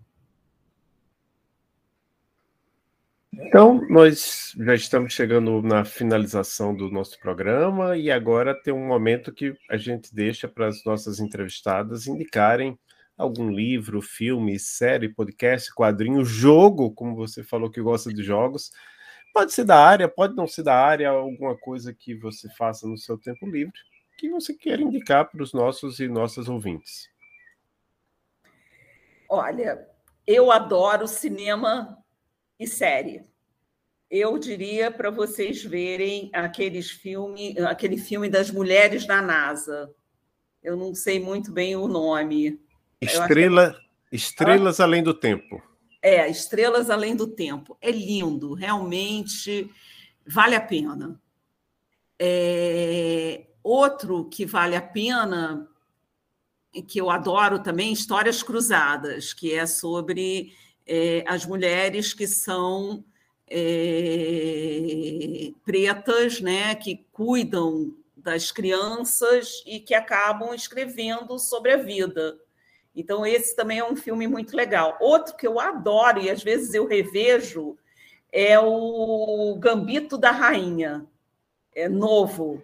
[3.42, 9.34] Então, nós já estamos chegando na finalização do nosso programa e agora tem um momento
[9.34, 12.78] que a gente deixa para as nossas entrevistadas indicarem
[13.18, 18.72] algum livro, filme, série, podcast, quadrinho, jogo, como você falou que gosta de jogos.
[19.34, 22.98] Pode ser da área, pode não ser da área, alguma coisa que você faça no
[22.98, 23.80] seu tempo livre
[24.20, 27.10] que você queira indicar para os nossos e nossas ouvintes.
[29.30, 29.88] Olha,
[30.28, 31.98] eu adoro cinema
[32.60, 33.24] e série.
[34.10, 39.94] Eu diria para vocês verem aqueles filme, aquele filme das mulheres da NASA.
[40.62, 42.60] Eu não sei muito bem o nome.
[43.00, 43.80] Estrela,
[44.10, 44.16] que...
[44.16, 45.62] Estrelas ah, Além do Tempo.
[46.02, 47.78] É, Estrelas Além do Tempo.
[47.80, 49.70] É lindo, realmente
[50.28, 51.22] vale a pena.
[52.18, 53.46] É...
[53.62, 55.70] Outro que vale a pena,
[56.88, 60.52] que eu adoro também, Histórias Cruzadas, que é sobre
[60.90, 63.04] é, as mulheres que são
[63.48, 72.40] é, pretas, né, que cuidam das crianças e que acabam escrevendo sobre a vida.
[72.96, 74.98] Então, esse também é um filme muito legal.
[75.00, 77.78] Outro que eu adoro e às vezes eu revejo
[78.32, 81.06] é o Gambito da Rainha.
[81.74, 82.64] É novo.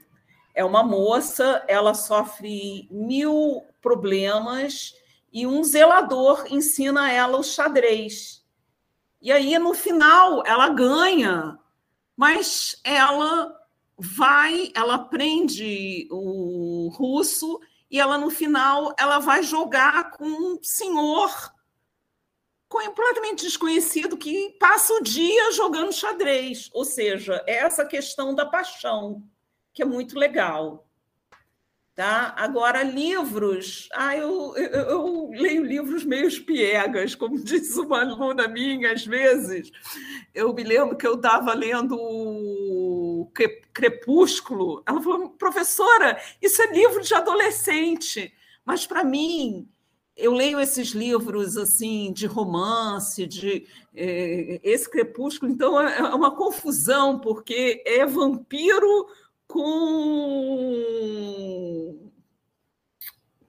[0.55, 4.95] É uma moça, ela sofre mil problemas
[5.36, 8.41] e um zelador ensina ela o xadrez.
[9.21, 11.59] E aí, no final, ela ganha,
[12.15, 13.53] mas ela
[13.97, 17.59] vai, ela aprende o russo
[17.91, 21.53] e ela, no final, ela vai jogar com um senhor
[22.69, 26.69] completamente desconhecido que passa o dia jogando xadrez.
[26.71, 29.21] Ou seja, é essa questão da paixão,
[29.73, 30.84] que é muito legal.
[31.95, 32.33] Tá?
[32.35, 38.91] Agora, livros, ah, eu, eu, eu, leio livros meio piegas, como disse uma aluna minha,
[38.91, 39.71] às vezes.
[40.33, 43.31] Eu me lembro que eu estava lendo o
[43.73, 44.83] Crepúsculo.
[44.85, 48.33] Ela falou, professora, isso é livro de adolescente.
[48.65, 49.65] Mas, para mim,
[50.17, 53.65] eu leio esses livros assim de romance, de
[53.95, 59.07] é, esse Crepúsculo, então é, é uma confusão, porque é vampiro
[59.47, 60.91] com.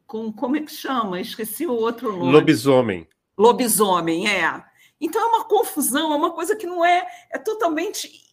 [0.06, 1.20] com como é que chama?
[1.20, 2.32] Esqueci o outro nome.
[2.32, 3.08] Lobisomem.
[3.36, 4.64] Lobisomem, é.
[5.00, 8.26] Então é uma confusão, é uma coisa que não é, é totalmente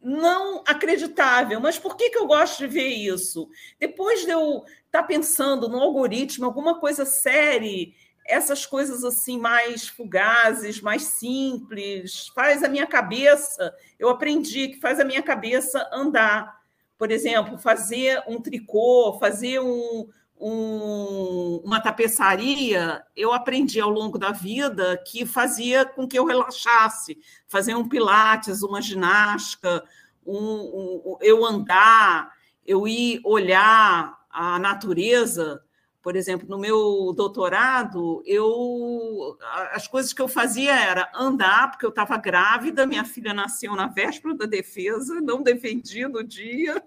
[0.00, 1.60] não acreditável.
[1.60, 3.48] Mas por que, que eu gosto de ver isso?
[3.80, 7.92] Depois de eu estar tá pensando no algoritmo, alguma coisa séria,
[8.26, 13.74] essas coisas assim mais fugazes, mais simples, faz a minha cabeça.
[13.98, 16.63] Eu aprendi que faz a minha cabeça andar
[17.04, 20.08] por exemplo, fazer um tricô, fazer um,
[20.40, 27.18] um, uma tapeçaria, eu aprendi ao longo da vida que fazia com que eu relaxasse.
[27.46, 29.84] Fazer um pilates, uma ginástica,
[30.26, 32.32] um, um, eu andar,
[32.66, 35.60] eu ir olhar a natureza
[36.04, 39.38] por exemplo, no meu doutorado, eu
[39.72, 43.86] as coisas que eu fazia era andar, porque eu estava grávida, minha filha nasceu na
[43.86, 46.84] véspera da defesa, não defendi no dia,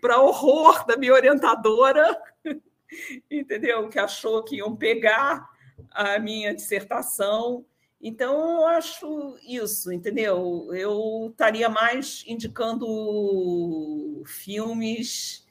[0.00, 2.16] para horror da minha orientadora,
[3.28, 3.88] entendeu?
[3.88, 5.50] Que achou que iam pegar
[5.90, 7.66] a minha dissertação.
[8.00, 10.70] Então, eu acho isso, entendeu?
[10.72, 15.44] Eu estaria mais indicando filmes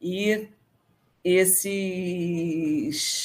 [0.00, 0.48] e
[1.24, 3.24] esses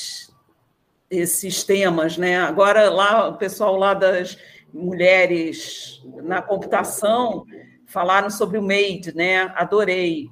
[1.09, 2.37] esses temas, né?
[2.37, 4.37] Agora lá o pessoal lá das
[4.71, 7.45] mulheres na computação
[7.85, 9.51] falaram sobre o Made, né?
[9.55, 10.29] Adorei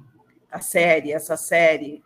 [0.50, 2.02] a série, essa série,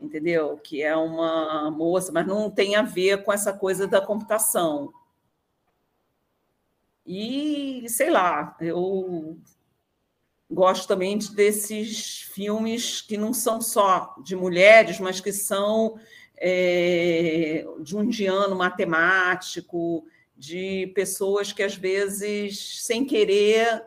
[0.00, 0.56] entendeu?
[0.58, 4.92] Que é uma moça, mas não tem a ver com essa coisa da computação.
[7.04, 9.36] E sei lá, eu
[10.52, 15.98] Gosto também desses filmes que não são só de mulheres, mas que são
[16.36, 20.04] é, de um indiano matemático,
[20.36, 23.82] de pessoas que às vezes, sem querer,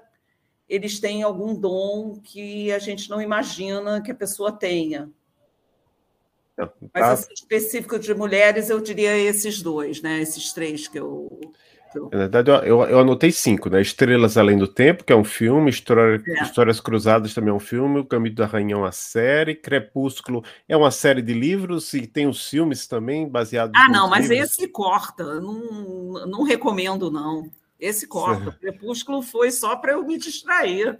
[0.67, 5.11] eles têm algum dom que a gente não imagina que a pessoa tenha.
[6.93, 10.21] Mas assim, específico de mulheres, eu diria esses dois, né?
[10.21, 11.39] Esses três que eu
[12.11, 13.81] na verdade, eu, eu, anotei cinco, né?
[13.81, 16.43] Estrelas Além do Tempo, que é um filme, História, é.
[16.43, 20.75] Histórias Cruzadas também é um filme, O Caminho da Rainha é uma série, Crepúsculo é
[20.75, 24.51] uma série de livros e tem os filmes também baseados Ah, não, mas livros.
[24.51, 27.49] esse corta, não, não recomendo, não.
[27.79, 28.45] Esse corta.
[28.45, 28.59] Certo.
[28.61, 30.97] Crepúsculo foi só para eu me distrair.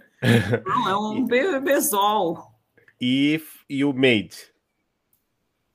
[0.64, 2.52] não, é um bebezol.
[3.00, 4.36] E, e o Made.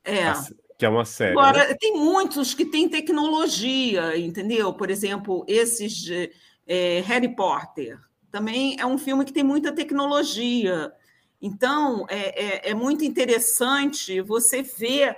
[0.03, 0.29] É.
[0.29, 0.43] A,
[0.81, 1.33] que é uma série.
[1.33, 1.75] Agora, né?
[1.79, 4.73] tem muitos que têm tecnologia, entendeu?
[4.73, 6.31] Por exemplo, esses de
[6.65, 7.99] é, Harry Potter.
[8.31, 10.91] Também é um filme que tem muita tecnologia.
[11.39, 15.17] Então, é, é, é muito interessante você ver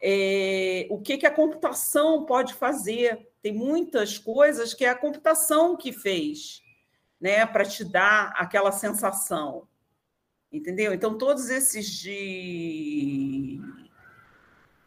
[0.00, 3.28] é, o que, que a computação pode fazer.
[3.42, 6.62] Tem muitas coisas que é a computação que fez,
[7.20, 9.66] né, para te dar aquela sensação.
[10.52, 10.94] Entendeu?
[10.94, 13.60] Então, todos esses de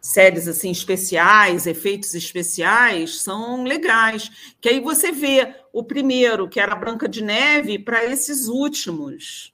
[0.07, 4.55] séries assim especiais, efeitos especiais, são legais.
[4.61, 9.53] Que aí você vê o primeiro, que era Branca de Neve, para esses últimos,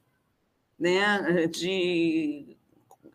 [0.80, 1.48] né?
[1.48, 2.56] De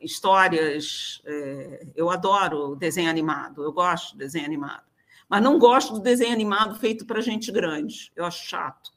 [0.01, 1.23] histórias.
[1.25, 4.83] É, eu adoro desenho animado, eu gosto de desenho animado.
[5.29, 8.11] Mas não gosto do desenho animado feito para gente grande.
[8.17, 8.91] Eu acho chato.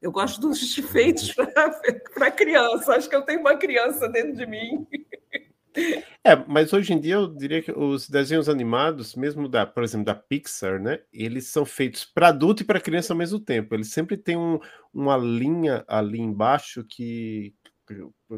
[0.00, 1.34] Eu gosto dos feitos
[2.14, 2.94] para criança.
[2.94, 4.86] Acho que eu tenho uma criança dentro de mim.
[6.24, 10.06] É, mas hoje em dia eu diria que os desenhos animados, mesmo da, por exemplo,
[10.06, 13.74] da Pixar, né, eles são feitos para adulto e para criança ao mesmo tempo.
[13.74, 14.58] Eles sempre têm um,
[14.92, 17.54] uma linha ali embaixo que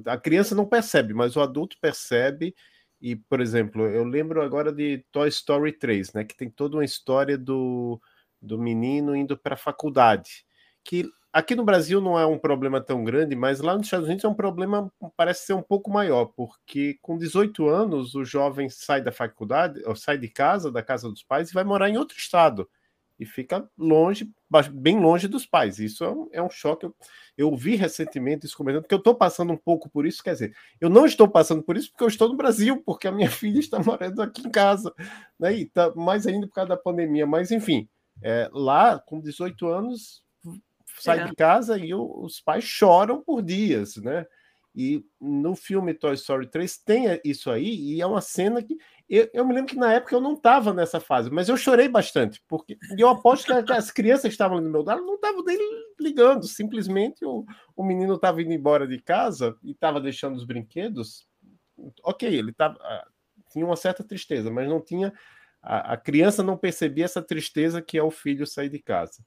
[0.07, 2.55] a criança não percebe, mas o adulto percebe.
[3.01, 6.85] E, por exemplo, eu lembro agora de Toy Story 3, né, que tem toda uma
[6.85, 8.01] história do,
[8.41, 10.45] do menino indo para a faculdade,
[10.85, 14.23] que Aqui no Brasil não é um problema tão grande, mas lá nos Estados Unidos
[14.23, 19.01] é um problema, parece ser um pouco maior, porque com 18 anos o jovem sai
[19.01, 22.19] da faculdade, ou sai de casa, da casa dos pais, e vai morar em outro
[22.19, 22.69] estado.
[23.19, 24.31] E fica longe,
[24.73, 25.79] bem longe dos pais.
[25.79, 26.91] Isso é um, é um choque.
[27.37, 30.23] Eu, vi recentemente isso comentando, que eu estou passando um pouco por isso.
[30.23, 33.13] Quer dizer, eu não estou passando por isso porque eu estou no Brasil, porque a
[33.13, 34.93] minha filha está morando aqui em casa.
[35.39, 35.55] Né?
[35.55, 37.27] E tá, mais ainda por causa da pandemia.
[37.27, 37.89] Mas, enfim,
[38.23, 40.23] É, lá, com 18 anos,
[40.99, 41.25] sai é.
[41.25, 44.27] de casa e os pais choram por dias, né?
[44.75, 48.77] E no filme Toy Story 3 tem isso aí, e é uma cena que.
[49.09, 51.87] Eu, eu me lembro que na época eu não estava nessa fase, mas eu chorei
[51.87, 55.59] bastante, porque eu aposto que as crianças que estavam no meu lado não estavam nem
[56.01, 57.45] ligando, simplesmente o,
[57.77, 61.27] o menino estava indo embora de casa e estava deixando os brinquedos.
[62.03, 63.07] Ok, ele tava, ah,
[63.53, 65.13] tinha uma certa tristeza, mas não tinha.
[65.61, 69.23] A, a criança não percebia essa tristeza que é o filho sair de casa.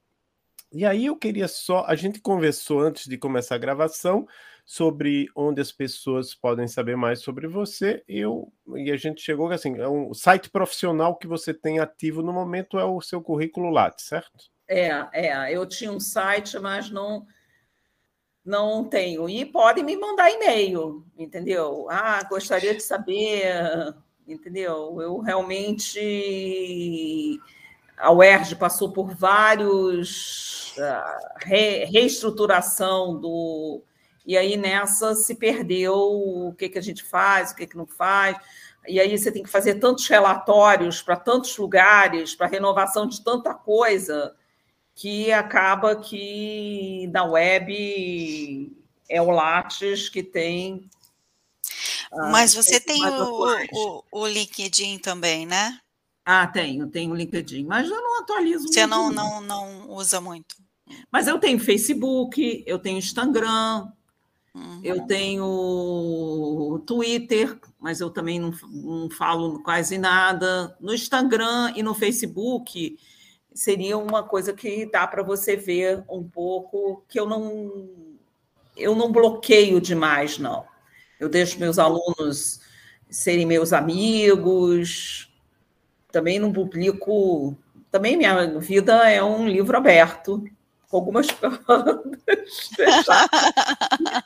[0.75, 1.85] E aí eu queria só.
[1.87, 4.27] A gente conversou antes de começar a gravação
[4.65, 8.03] sobre onde as pessoas podem saber mais sobre você.
[8.09, 12.33] Eu e a gente chegou assim, é um site profissional que você tem ativo no
[12.33, 14.51] momento é o seu currículo Lattes, certo?
[14.67, 15.49] É, é.
[15.49, 17.25] Eu tinha um site, mas não
[18.43, 19.29] não tenho.
[19.29, 21.87] E podem me mandar e-mail, entendeu?
[21.89, 23.95] Ah, gostaria de saber,
[24.27, 25.01] entendeu?
[25.01, 27.39] Eu realmente
[27.97, 30.64] a UERJ passou por vários
[31.37, 33.83] re, reestruturação do
[34.25, 37.85] e aí nessa se perdeu o que, que a gente faz, o que, que não
[37.85, 38.37] faz.
[38.87, 43.53] E aí você tem que fazer tantos relatórios para tantos lugares, para renovação de tanta
[43.53, 44.35] coisa,
[44.95, 48.71] que acaba que na web
[49.09, 50.89] é o Lattes que tem.
[52.11, 55.79] Uh, Mas você tem o, o, o LinkedIn também, né?
[56.23, 60.55] Ah, tenho, tenho o LinkedIn, mas eu não atualizo Você não, não, não usa muito.
[61.11, 63.87] Mas eu tenho Facebook, eu tenho Instagram,
[64.53, 64.81] uhum.
[64.83, 70.75] eu tenho Twitter, mas eu também não, não falo quase nada.
[70.79, 72.97] No Instagram e no Facebook
[73.53, 77.89] seria uma coisa que dá para você ver um pouco que eu não
[78.75, 80.65] eu não bloqueio demais, não.
[81.19, 82.59] Eu deixo meus alunos
[83.09, 85.31] serem meus amigos,
[86.11, 87.57] também não publico.
[87.89, 90.43] Também minha vida é um livro aberto,
[90.95, 91.27] algumas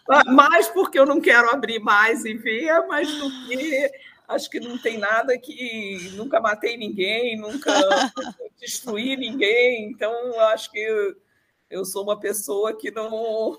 [0.28, 3.92] mais porque eu não quero abrir mais e ver, mas do que
[4.28, 7.72] acho que não tem nada que nunca matei ninguém, nunca
[8.60, 11.16] destruí ninguém, então acho que eu,
[11.70, 13.58] eu sou uma pessoa que não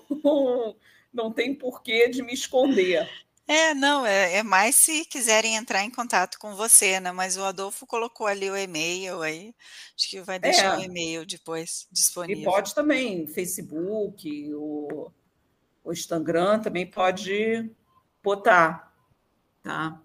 [1.13, 3.09] não tem porquê de me esconder.
[3.47, 7.11] É, não, é, é mais se quiserem entrar em contato com você, né?
[7.11, 9.53] Mas o Adolfo colocou ali o e-mail aí.
[9.97, 11.87] Acho que vai deixar o É, e-mail depois
[12.27, 12.35] e disponível.
[12.35, 15.11] pode também, Facebook, o,
[15.83, 17.71] o Instagram também pode
[18.23, 18.93] botar,
[19.63, 20.01] tá?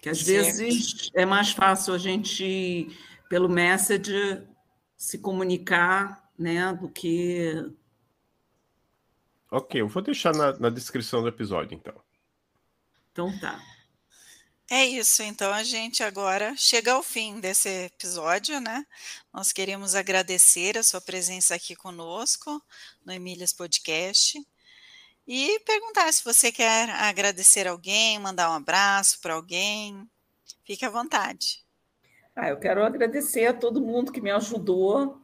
[0.00, 0.58] Que às Certo.
[0.60, 2.88] vezes é mais fácil a gente,
[3.28, 4.48] pelo Messenger,
[4.96, 7.72] se comunicar, né, do que.
[9.54, 11.94] Ok, eu vou deixar na, na descrição do episódio, então.
[13.12, 13.60] Então tá.
[14.70, 18.86] É isso, então a gente agora chega ao fim desse episódio, né?
[19.30, 22.62] Nós queremos agradecer a sua presença aqui conosco
[23.04, 24.42] no Emílias Podcast
[25.28, 30.08] e perguntar se você quer agradecer alguém, mandar um abraço para alguém.
[30.64, 31.62] Fique à vontade.
[32.34, 35.20] Ah, eu quero agradecer a todo mundo que me ajudou,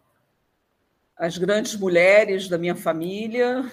[1.16, 3.72] as grandes mulheres da minha família,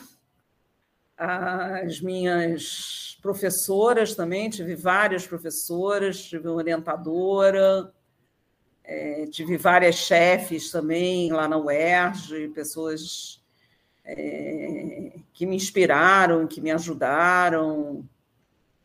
[1.18, 7.92] as minhas professoras também, tive várias professoras, tive uma orientadora,
[8.84, 13.42] eh, tive várias chefes também lá na UERJ, pessoas
[14.04, 18.08] eh, que me inspiraram, que me ajudaram,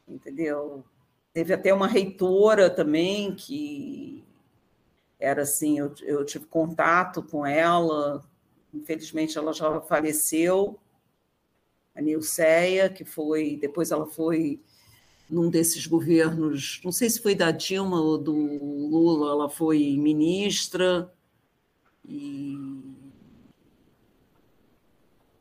[0.09, 0.85] entendeu?
[1.33, 4.25] Teve até uma reitora também que
[5.19, 8.25] era assim, eu, eu tive contato com ela,
[8.73, 10.79] infelizmente ela já faleceu,
[12.01, 14.59] a Nilceia, que foi, depois ela foi
[15.29, 21.13] num desses governos, não sei se foi da Dilma ou do Lula, ela foi ministra,
[22.05, 22.57] e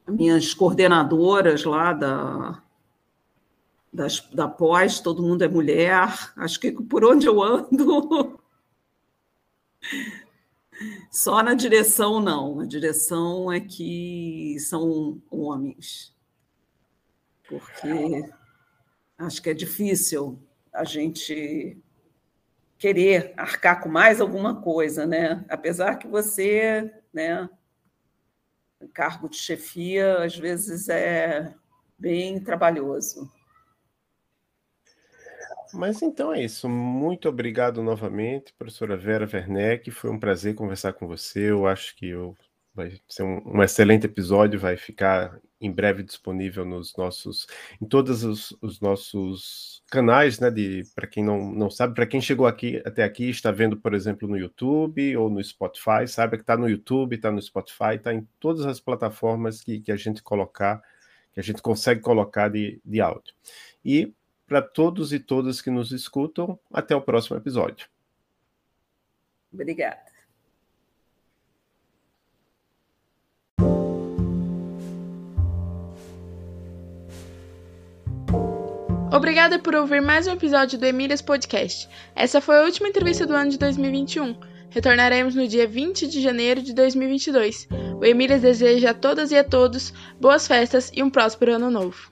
[0.08, 2.62] minhas coordenadoras lá da,
[3.92, 8.40] das, da pós, todo mundo é mulher, acho que por onde eu ando,
[11.10, 16.14] só na direção não, a direção é que são homens
[17.50, 18.32] porque
[19.18, 20.40] acho que é difícil
[20.72, 21.82] a gente
[22.78, 25.44] querer arcar com mais alguma coisa, né?
[25.50, 27.50] Apesar que você, né,
[28.94, 31.54] cargo de chefia às vezes é
[31.98, 33.30] bem trabalhoso.
[35.74, 36.70] Mas então é isso.
[36.70, 39.92] Muito obrigado novamente, professora Vera Werneck.
[39.92, 41.52] Foi um prazer conversar com você.
[41.52, 42.36] Eu acho que eu
[42.74, 47.48] vai ser um, um, excelente episódio, vai ficar em breve disponível nos nossos,
[47.82, 50.50] em todos os, os nossos canais, né?
[50.50, 53.94] De para quem não, não sabe, para quem chegou aqui até aqui está vendo, por
[53.94, 58.14] exemplo, no YouTube ou no Spotify, saiba que está no YouTube, está no Spotify, está
[58.14, 60.82] em todas as plataformas que, que a gente colocar,
[61.34, 63.34] que a gente consegue colocar de, de áudio.
[63.84, 64.14] E
[64.48, 67.88] para todos e todas que nos escutam, até o próximo episódio.
[69.54, 70.09] Obrigada.
[79.20, 81.90] Obrigada por ouvir mais um episódio do Emílias Podcast.
[82.16, 84.34] Essa foi a última entrevista do ano de 2021.
[84.70, 87.68] Retornaremos no dia 20 de janeiro de 2022.
[88.00, 92.09] O Emílias deseja a todas e a todos boas festas e um próspero ano novo.